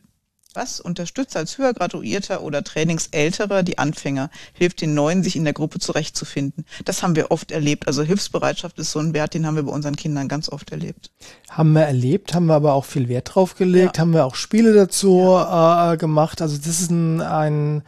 was 0.55 0.81
unterstützt 0.81 1.37
als 1.37 1.59
höher 1.59 1.75
graduierter 1.75 2.43
oder 2.43 2.63
trainingsälterer 2.65 3.63
die 3.63 3.79
Anfänger, 3.79 4.31
hilft 4.53 4.81
den 4.81 4.95
Neuen, 4.95 5.23
sich 5.23 5.37
in 5.37 5.45
der 5.45 5.53
Gruppe 5.53 5.79
zurechtzufinden. 5.79 6.65
Das 6.85 7.03
haben 7.03 7.17
wir 7.17 7.31
oft 7.31 7.51
erlebt. 7.51 7.87
Also 7.87 8.03
Hilfsbereitschaft 8.03 8.79
ist 8.79 8.93
so 8.93 8.99
ein 8.99 9.15
Wert, 9.15 9.35
den 9.35 9.47
haben 9.47 9.57
wir 9.57 9.63
bei 9.63 9.73
unseren 9.73 9.97
Kindern 9.97 10.29
ganz 10.29 10.49
oft 10.49 10.71
erlebt. 10.71 11.11
Haben 11.49 11.73
wir 11.73 11.83
erlebt, 11.83 12.35
haben 12.35 12.47
wir 12.47 12.55
aber 12.55 12.75
auch 12.75 12.85
viel 12.85 13.09
Wert 13.09 13.35
drauf 13.35 13.55
gelegt, 13.55 13.97
ja. 13.97 14.01
haben 14.01 14.13
wir 14.13 14.25
auch 14.25 14.35
Spiele 14.35 14.73
dazu 14.73 15.21
ja. 15.21 15.93
äh, 15.93 15.97
gemacht. 15.97 16.43
Also 16.43 16.57
das 16.57 16.81
ist 16.81 16.91
ein, 16.91 17.21
ein, 17.21 17.83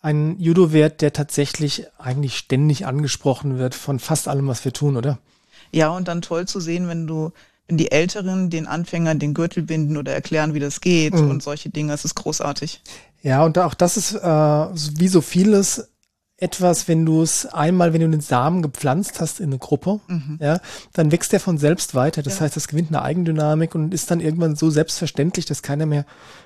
ein 0.00 0.38
Judo-Wert, 0.38 1.00
der 1.00 1.12
tatsächlich 1.12 1.86
eigentlich 1.98 2.36
ständig 2.36 2.86
angesprochen 2.86 3.58
wird 3.58 3.74
von 3.74 3.98
fast 3.98 4.28
allem, 4.28 4.48
was 4.48 4.64
wir 4.64 4.72
tun, 4.72 4.96
oder? 4.96 5.18
Ja, 5.72 5.88
und 5.88 6.08
dann 6.08 6.22
toll 6.22 6.46
zu 6.46 6.60
sehen, 6.60 6.88
wenn 6.88 7.06
du 7.06 7.32
die 7.70 7.90
Älteren 7.90 8.50
den 8.50 8.66
Anfängern 8.66 9.18
den 9.18 9.34
Gürtel 9.34 9.62
binden 9.62 9.96
oder 9.96 10.12
erklären, 10.12 10.54
wie 10.54 10.60
das 10.60 10.80
geht 10.80 11.14
mhm. 11.14 11.30
und 11.30 11.42
solche 11.42 11.70
Dinge. 11.70 11.92
Das 11.92 12.04
ist 12.04 12.14
großartig. 12.14 12.82
Ja, 13.22 13.44
und 13.44 13.58
auch 13.58 13.74
das 13.74 13.96
ist 13.96 14.14
äh, 14.14 14.18
wie 14.20 15.08
so 15.08 15.20
vieles 15.20 15.88
etwas, 16.36 16.88
wenn 16.88 17.06
du 17.06 17.22
es 17.22 17.46
einmal, 17.46 17.92
wenn 17.92 18.00
du 18.00 18.10
den 18.10 18.20
Samen 18.20 18.60
gepflanzt 18.60 19.20
hast 19.20 19.40
in 19.40 19.46
eine 19.46 19.58
Gruppe, 19.58 20.00
mhm. 20.08 20.38
ja, 20.40 20.60
dann 20.92 21.12
wächst 21.12 21.32
der 21.32 21.40
von 21.40 21.58
selbst 21.58 21.94
weiter. 21.94 22.22
Das 22.22 22.36
ja. 22.36 22.40
heißt, 22.42 22.56
das 22.56 22.68
gewinnt 22.68 22.88
eine 22.88 23.02
Eigendynamik 23.02 23.74
und 23.74 23.94
ist 23.94 24.10
dann 24.10 24.20
irgendwann 24.20 24.56
so 24.56 24.68
selbstverständlich, 24.68 25.46
dass 25.46 25.62
keiner 25.62 25.86
mehr 25.86 26.04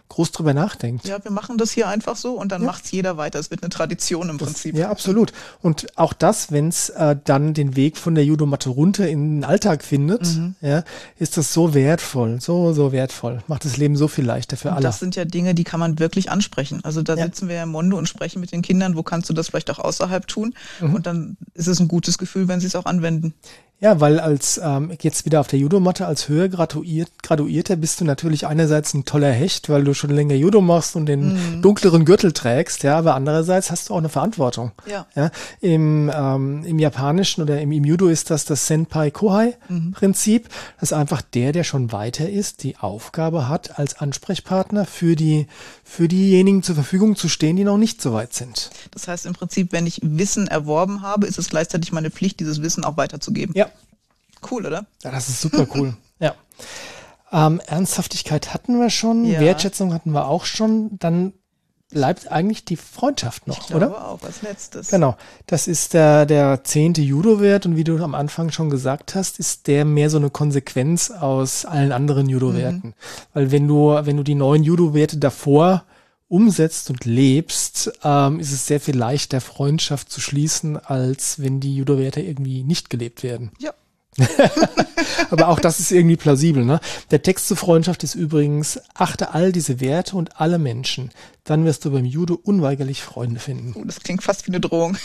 groß 0.09 0.33
drüber 0.33 0.55
nachdenkt. 0.55 1.07
Ja, 1.07 1.23
wir 1.23 1.31
machen 1.31 1.59
das 1.59 1.73
hier 1.73 1.89
einfach 1.89 2.17
so 2.17 2.33
und 2.33 2.51
dann 2.51 2.63
ja. 2.63 2.67
macht's 2.67 2.91
jeder 2.91 3.17
weiter. 3.17 3.39
Es 3.39 3.51
wird 3.51 3.63
eine 3.63 3.71
Tradition 3.71 4.29
im 4.29 4.39
das, 4.39 4.49
Prinzip. 4.49 4.77
Ja, 4.77 4.91
absolut. 4.91 5.33
Und 5.63 5.87
auch 5.97 6.13
das, 6.13 6.51
wenn 6.51 6.69
es 6.69 6.91
äh, 6.91 7.17
dann 7.25 7.55
den 7.55 7.77
Weg 7.77 7.97
von 7.97 8.15
der 8.15 8.25
Judomatte 8.25 8.71
runter 8.71 9.09
in 9.09 9.37
den 9.37 9.45
Alltag 9.45 9.85
findet, 9.85 10.25
mhm. 10.25 10.55
ja, 10.61 10.85
ist 11.19 11.37
das 11.37 11.53
so 11.53 11.75
wertvoll, 11.75 12.41
so, 12.41 12.73
so 12.73 12.93
wertvoll. 12.93 13.43
Macht 13.47 13.65
das 13.65 13.77
Leben 13.77 13.97
so 13.97 14.09
viel 14.09 14.25
leichter 14.25 14.57
für 14.57 14.69
und 14.69 14.75
alle. 14.75 14.83
Das 14.83 14.99
sind 14.99 15.17
ja 15.17 15.25
Dinge, 15.25 15.55
die 15.55 15.65
kann 15.65 15.81
man 15.81 15.99
wirklich 15.99 16.31
ansprechen. 16.31 16.81
Also 16.85 17.03
da 17.03 17.15
ja. 17.15 17.25
sitzen 17.25 17.49
wir 17.49 17.57
ja 17.57 17.63
im 17.65 17.71
Mondo 17.71 17.99
und 17.99 18.09
sprechen 18.09 18.41
mit 18.41 18.53
den 18.53 18.63
Kindern, 18.63 18.97
wo 18.97 19.03
kannst 19.03 19.29
du 19.29 19.35
das 19.35 19.49
vielleicht 19.49 19.71
auch 19.71 19.79
außerhalb 19.79 20.27
tun? 20.27 20.55
Mhm. 20.81 20.95
Und 20.95 21.07
dann 21.07 21.37
ist 21.55 21.69
es 21.69 21.81
ein 21.81 21.89
gutes 21.89 22.19
Gefühl, 22.19 22.49
wenn 22.49 22.61
sie 22.61 22.67
es 22.67 22.77
auch 22.77 22.87
anwenden. 22.87 23.35
Ja, 23.81 24.01
weil 24.01 24.19
als 24.19 24.61
ähm, 24.63 24.91
jetzt 25.01 25.25
wieder 25.25 25.39
auf 25.39 25.47
der 25.47 25.61
Judomatte 25.61 26.07
als 26.07 26.29
höher 26.29 26.49
graduiert, 26.49 27.11
Graduierter 27.23 27.77
bist 27.77 28.01
du 28.01 28.05
natürlich 28.05 28.45
einerseits 28.45 28.93
ein 28.93 29.05
toller 29.05 29.31
Hecht, 29.31 29.69
weil 29.69 29.85
du 29.85 29.95
schon 29.99 30.11
länger 30.11 30.35
Judo 30.35 30.61
machst 30.61 30.97
und 30.97 31.07
den 31.07 31.57
mhm. 31.57 31.63
dunkleren 31.63 32.05
Gürtel 32.05 32.33
trägst, 32.33 32.83
ja, 32.83 32.99
aber 32.99 33.15
andererseits 33.15 33.71
hast 33.71 33.89
du 33.89 33.95
auch 33.95 33.99
eine 33.99 34.09
Verantwortung. 34.09 34.73
Ja. 34.87 35.07
ja 35.15 35.31
Im, 35.61 36.11
ähm, 36.15 36.65
Im 36.65 36.79
Japanischen 36.79 37.43
oder 37.43 37.61
im, 37.61 37.73
im 37.73 37.85
Judo 37.85 38.09
ist 38.09 38.31
das 38.31 38.45
das 38.45 38.67
Senpai 38.67 39.11
Kohai 39.11 39.57
mhm. 39.69 39.95
Dass 40.81 40.93
einfach 40.93 41.23
der, 41.23 41.53
der 41.53 41.65
schon 41.65 41.93
weiter 41.93 42.29
ist, 42.29 42.63
die 42.63 42.77
Aufgabe 42.77 43.49
hat, 43.49 43.79
als 43.79 43.99
Ansprechpartner 43.99 44.87
für 44.87 45.17
die 45.17 45.47
für 45.85 46.09
diejenigen 46.09 46.63
zur 46.63 46.75
Verfügung 46.75 47.17
zu 47.17 47.29
stehen, 47.29 47.57
die 47.57 47.65
noch 47.65 47.79
nicht 47.79 48.01
so 48.01 48.13
weit 48.13 48.35
sind. 48.35 48.71
Das 48.91 49.09
heißt 49.09 49.27
im 49.27 49.33
Prinzip, 49.33 49.73
wenn 49.73 49.87
ich 49.87 50.01
Wissen 50.03 50.49
erworben 50.49 51.03
habe, 51.03 51.27
ist 51.27 51.39
es 51.39 51.49
gleichzeitig 51.49 51.93
meine 51.93 52.11
Pflicht, 52.11 52.41
dieses 52.41 52.63
Wissen 52.63 52.85
auch 52.85 52.97
weiterzugeben. 52.97 53.55
Ja, 53.57 53.69
Cool, 54.51 54.67
oder? 54.67 54.87
Ja, 55.03 55.11
das 55.11 55.29
ist 55.29 55.41
super 55.41 55.67
cool. 55.75 55.97
ja. 56.19 56.35
Ähm, 57.33 57.61
Ernsthaftigkeit 57.67 58.55
hatten 58.55 58.79
wir 58.79 58.91
schon, 58.91 59.25
ja. 59.25 59.41
Wertschätzung 59.41 59.93
hatten 59.93 60.13
wir 60.13 60.27
auch 60.29 60.45
schon. 60.45 60.99
Dann 60.99 61.33
bleibt 61.91 62.31
eigentlich 62.31 62.65
die 62.65 62.77
Freundschaft 62.77 63.47
noch, 63.47 63.61
ich 63.61 63.67
glaube 63.69 63.87
oder? 63.87 64.09
auch 64.09 64.23
als 64.23 64.43
letztes. 64.43 64.89
Genau. 64.89 65.17
Das 65.47 65.67
ist 65.67 65.95
der, 65.95 66.27
der 66.27 66.63
zehnte 66.65 67.01
Judo-Wert 67.01 67.67
und 67.67 67.77
wie 67.77 67.85
du 67.85 68.03
am 68.03 68.15
Anfang 68.15 68.51
schon 68.51 68.69
gesagt 68.69 69.15
hast, 69.15 69.39
ist 69.39 69.67
der 69.67 69.85
mehr 69.85 70.11
so 70.11 70.19
eine 70.19 70.31
Konsequenz 70.31 71.11
aus 71.11 71.65
allen 71.65 71.93
anderen 71.93 72.29
Judo-Werten. 72.29 72.89
Mhm. 72.89 72.95
Weil 73.33 73.51
wenn 73.51 73.67
du, 73.67 73.99
wenn 74.03 74.17
du 74.17 74.23
die 74.23 74.35
neuen 74.35 74.63
Judo-Werte 74.63 75.17
davor 75.17 75.85
umsetzt 76.29 76.91
und 76.91 77.07
lebst, 77.07 77.91
ähm, 78.05 78.39
ist 78.39 78.53
es 78.53 78.67
sehr 78.67 78.81
viel 78.81 78.97
leichter, 78.97 79.41
Freundschaft 79.41 80.13
zu 80.13 80.21
schließen, 80.21 80.77
als 80.77 81.41
wenn 81.41 81.59
die 81.59 81.75
Judo-Werte 81.75 82.21
irgendwie 82.21 82.65
nicht 82.65 82.91
gelebt 82.91 83.23
werden. 83.23 83.51
Ja. 83.59 83.73
Aber 85.31 85.49
auch 85.49 85.61
das 85.61 85.81
ist 85.81 85.93
irgendwie 85.93 86.17
plausibel. 86.17 86.65
Ne? 86.65 86.81
Der 87.11 87.23
Text 87.23 87.49
zur 87.49 87.57
Freundschaft 87.57 88.03
ist 88.05 88.15
übrigens, 88.15 88.81
achte 88.95 89.35
all 89.35 89.53
diese 89.53 89.81
Werte 89.81 90.17
und 90.17 90.41
alle 90.41 90.59
Menschen. 90.59 91.11
Dann 91.45 91.65
wirst 91.65 91.85
du 91.85 91.91
beim 91.91 92.05
Judo 92.05 92.39
unweigerlich 92.43 93.03
Freunde 93.03 93.41
finden. 93.41 93.75
Oh, 93.77 93.85
das 93.85 94.01
klingt 94.01 94.23
fast 94.23 94.47
wie 94.47 94.51
eine 94.51 94.61
Drohung. 94.61 94.97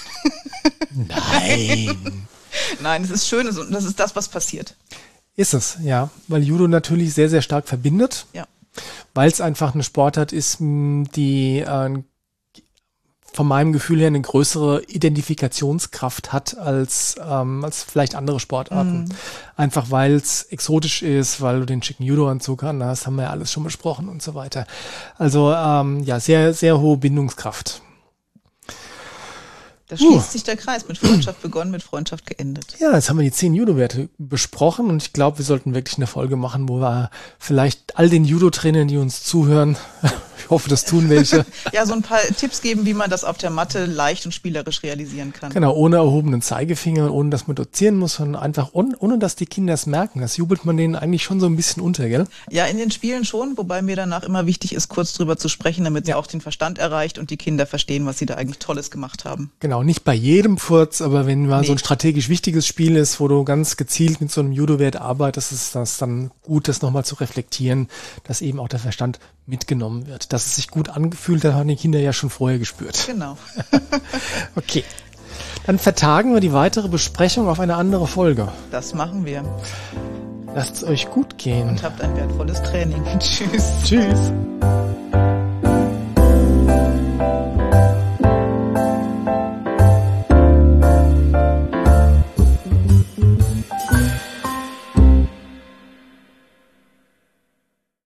Nein. 0.91 1.97
Nein, 2.82 3.04
es 3.04 3.12
ist 3.12 3.28
schön 3.28 3.47
und 3.47 3.73
das 3.73 3.84
ist 3.84 3.99
das, 3.99 4.15
was 4.15 4.28
passiert. 4.28 4.76
Ist 5.36 5.54
es, 5.54 5.78
ja. 5.82 6.10
Weil 6.28 6.43
Judo 6.43 6.67
natürlich 6.67 7.13
sehr, 7.13 7.30
sehr 7.30 7.41
stark 7.41 7.67
verbindet. 7.67 8.28
Ja. 8.34 8.47
Weil 9.13 9.30
es 9.30 9.41
einfach 9.41 9.73
eine 9.73 9.84
Sportart 9.84 10.32
ist, 10.32 10.58
die 10.60 11.60
äh, 11.60 12.04
von 13.34 13.48
meinem 13.48 13.74
Gefühl 13.74 14.00
her 14.00 14.08
eine 14.08 14.22
größere 14.22 14.84
Identifikationskraft 14.84 16.32
hat 16.32 16.58
als, 16.58 17.15
ähm, 17.24 17.63
als 17.65 17.84
vielleicht 17.84 18.15
andere 18.15 18.39
Sportarten. 18.39 19.06
Mm. 19.06 19.10
Einfach 19.58 19.89
weil 19.89 20.13
es 20.13 20.43
exotisch 20.43 21.02
ist, 21.02 21.41
weil 21.41 21.60
du 21.60 21.65
den 21.65 21.82
schicken 21.82 22.04
Judo-Anzug 22.04 22.63
hast, 22.63 23.06
haben 23.08 23.15
wir 23.15 23.24
ja 23.24 23.30
alles 23.32 23.52
schon 23.52 23.63
besprochen 23.63 24.08
und 24.08 24.22
so 24.22 24.36
weiter. 24.36 24.65
Also 25.17 25.52
ähm, 25.52 26.04
ja, 26.04 26.19
sehr, 26.19 26.54
sehr 26.54 26.80
hohe 26.80 26.98
Bindungskraft. 26.98 27.82
Da 29.93 29.98
schließt 29.98 30.30
uh. 30.30 30.32
sich 30.32 30.43
der 30.43 30.58
Kreis. 30.58 30.88
Mit 30.88 30.98
Freundschaft 30.98 31.41
begonnen, 31.41 31.69
mit 31.69 31.84
Freundschaft 31.84 32.26
geendet. 32.26 32.78
Ja, 32.80 32.93
jetzt 32.93 33.10
haben 33.10 33.17
wir 33.17 33.24
die 33.24 33.32
zehn 33.32 33.54
Judo-Werte 33.54 34.10
besprochen 34.17 34.89
und 34.89 35.04
ich 35.04 35.13
glaube, 35.13 35.38
wir 35.38 35.46
sollten 35.46 35.76
wirklich 35.76 35.98
eine 35.98 36.08
Folge 36.08 36.36
machen, 36.36 36.67
wo 36.67 36.80
wir 36.80 37.12
vielleicht 37.38 37.98
all 37.98 38.10
den 38.10 38.26
Judo-Trainern, 38.26 38.88
die 38.88 38.98
uns 38.98 39.24
zuhören, 39.24 39.78
ich 40.38 40.50
hoffe, 40.50 40.69
das 40.69 40.86
tun 40.86 41.10
welche. 41.10 41.46
ja, 41.74 41.86
so 41.86 41.93
ein 41.93 42.02
paar 42.02 42.19
Tipps 42.38 42.62
geben, 42.62 42.86
wie 42.86 42.93
man 42.93 43.10
das 43.10 43.24
auf 43.24 43.38
der 43.38 43.50
Matte 43.50 43.86
leicht 43.86 44.26
und 44.26 44.32
spielerisch 44.32 44.84
realisieren 44.84 45.34
kann. 45.34 45.52
Genau, 45.52 45.74
ohne 45.74 45.98
erhobenen 45.98 46.41
Zeigefinger, 46.41 47.13
ohne 47.13 47.30
dass 47.30 47.48
man 47.48 47.56
dozieren 47.56 47.98
muss, 47.98 48.15
sondern 48.15 48.41
einfach 48.41 48.69
ohne, 48.74 48.96
ohne 49.00 49.19
dass 49.19 49.36
die 49.36 49.46
Kinder 49.46 49.74
es 49.74 49.86
merken. 49.86 50.22
Das 50.22 50.38
jubelt 50.38 50.65
man 50.65 50.78
denen 50.78 50.96
eigentlich 50.96 51.24
schon 51.24 51.39
so 51.39 51.46
ein 51.46 51.56
bisschen 51.56 51.82
unter, 51.82 52.08
gell? 52.08 52.26
Ja, 52.50 52.65
in 52.65 52.78
den 52.78 52.91
Spielen 52.91 53.26
schon, 53.26 53.58
wobei 53.58 53.82
mir 53.82 53.96
danach 53.96 54.24
immer 54.24 54.46
wichtig 54.46 54.74
ist, 54.74 54.89
kurz 54.89 55.13
drüber 55.13 55.38
zu 55.38 55.50
sprechen, 55.50 55.84
damit 55.84 56.08
ja. 56.08 56.15
auch 56.15 56.28
den 56.28 56.41
Verstand 56.41 56.78
erreicht 56.80 57.17
und 57.17 57.30
die 57.30 57.38
Kinder 57.38 57.65
verstehen, 57.65 58.06
was 58.06 58.17
sie 58.17 58.26
da 58.26 58.36
eigentlich 58.36 58.60
Tolles 58.60 58.91
gemacht 58.91 59.26
haben. 59.26 59.52
Genau, 59.60 59.84
nicht 59.84 60.04
bei 60.04 60.13
jedem 60.13 60.58
Furz, 60.58 61.02
aber 61.02 61.26
wenn 61.26 61.48
mal 61.48 61.62
nee. 61.62 61.67
so 61.67 61.74
ein 61.74 61.78
strategisch 61.78 62.30
wichtiges 62.30 62.67
Spiel 62.67 62.96
ist, 62.96 63.19
wo 63.19 63.28
du 63.28 63.43
ganz 63.43 63.78
gezielt 63.78 64.22
mit 64.22 64.32
so 64.32 64.41
einem 64.41 64.52
Judo-Wert 64.52 64.98
arbeitest, 64.98 65.52
ist 65.52 65.76
das 65.76 65.98
dann 65.98 66.32
gut, 66.43 66.67
das 66.67 66.82
nochmal 66.82 67.06
zu 67.06 67.15
reflektieren, 67.15 67.88
dass 68.24 68.41
eben 68.41 68.60
auch 68.60 68.67
der 68.67 68.80
Verstand 68.80 69.19
mitgenommen 69.46 70.08
wird. 70.08 70.34
Dass 70.34 70.46
es 70.46 70.56
sich 70.56 70.70
gut 70.70 70.90
angefühlt 70.90 71.44
hat, 71.46 71.54
haben 71.54 71.68
die 71.68 71.76
Kinder 71.76 72.00
ja 72.00 72.14
schon 72.14 72.30
vorher 72.30 72.60
gespürt. 72.60 73.04
Genau. 73.08 73.38
okay. 74.56 74.84
Dann 75.66 75.80
vertagen 75.80 76.34
wir 76.34 76.42
die 76.42 76.54
weitere 76.54 76.90
Besprechung 76.90 77.48
auf 77.48 77.60
eine 77.60 77.76
andere 77.76 78.08
Folge. 78.08 78.50
Das 78.72 78.94
machen 78.94 79.26
wir. 79.26 79.44
Lasst 80.54 80.78
es 80.78 80.84
euch 80.84 81.10
gut 81.10 81.38
gehen. 81.38 81.70
Und 81.70 81.84
habt 81.84 82.02
ein 82.02 82.16
wertvolles 82.16 82.62
Training. 82.64 83.04
Tschüss. 83.20 83.72
Tschüss. 83.84 84.32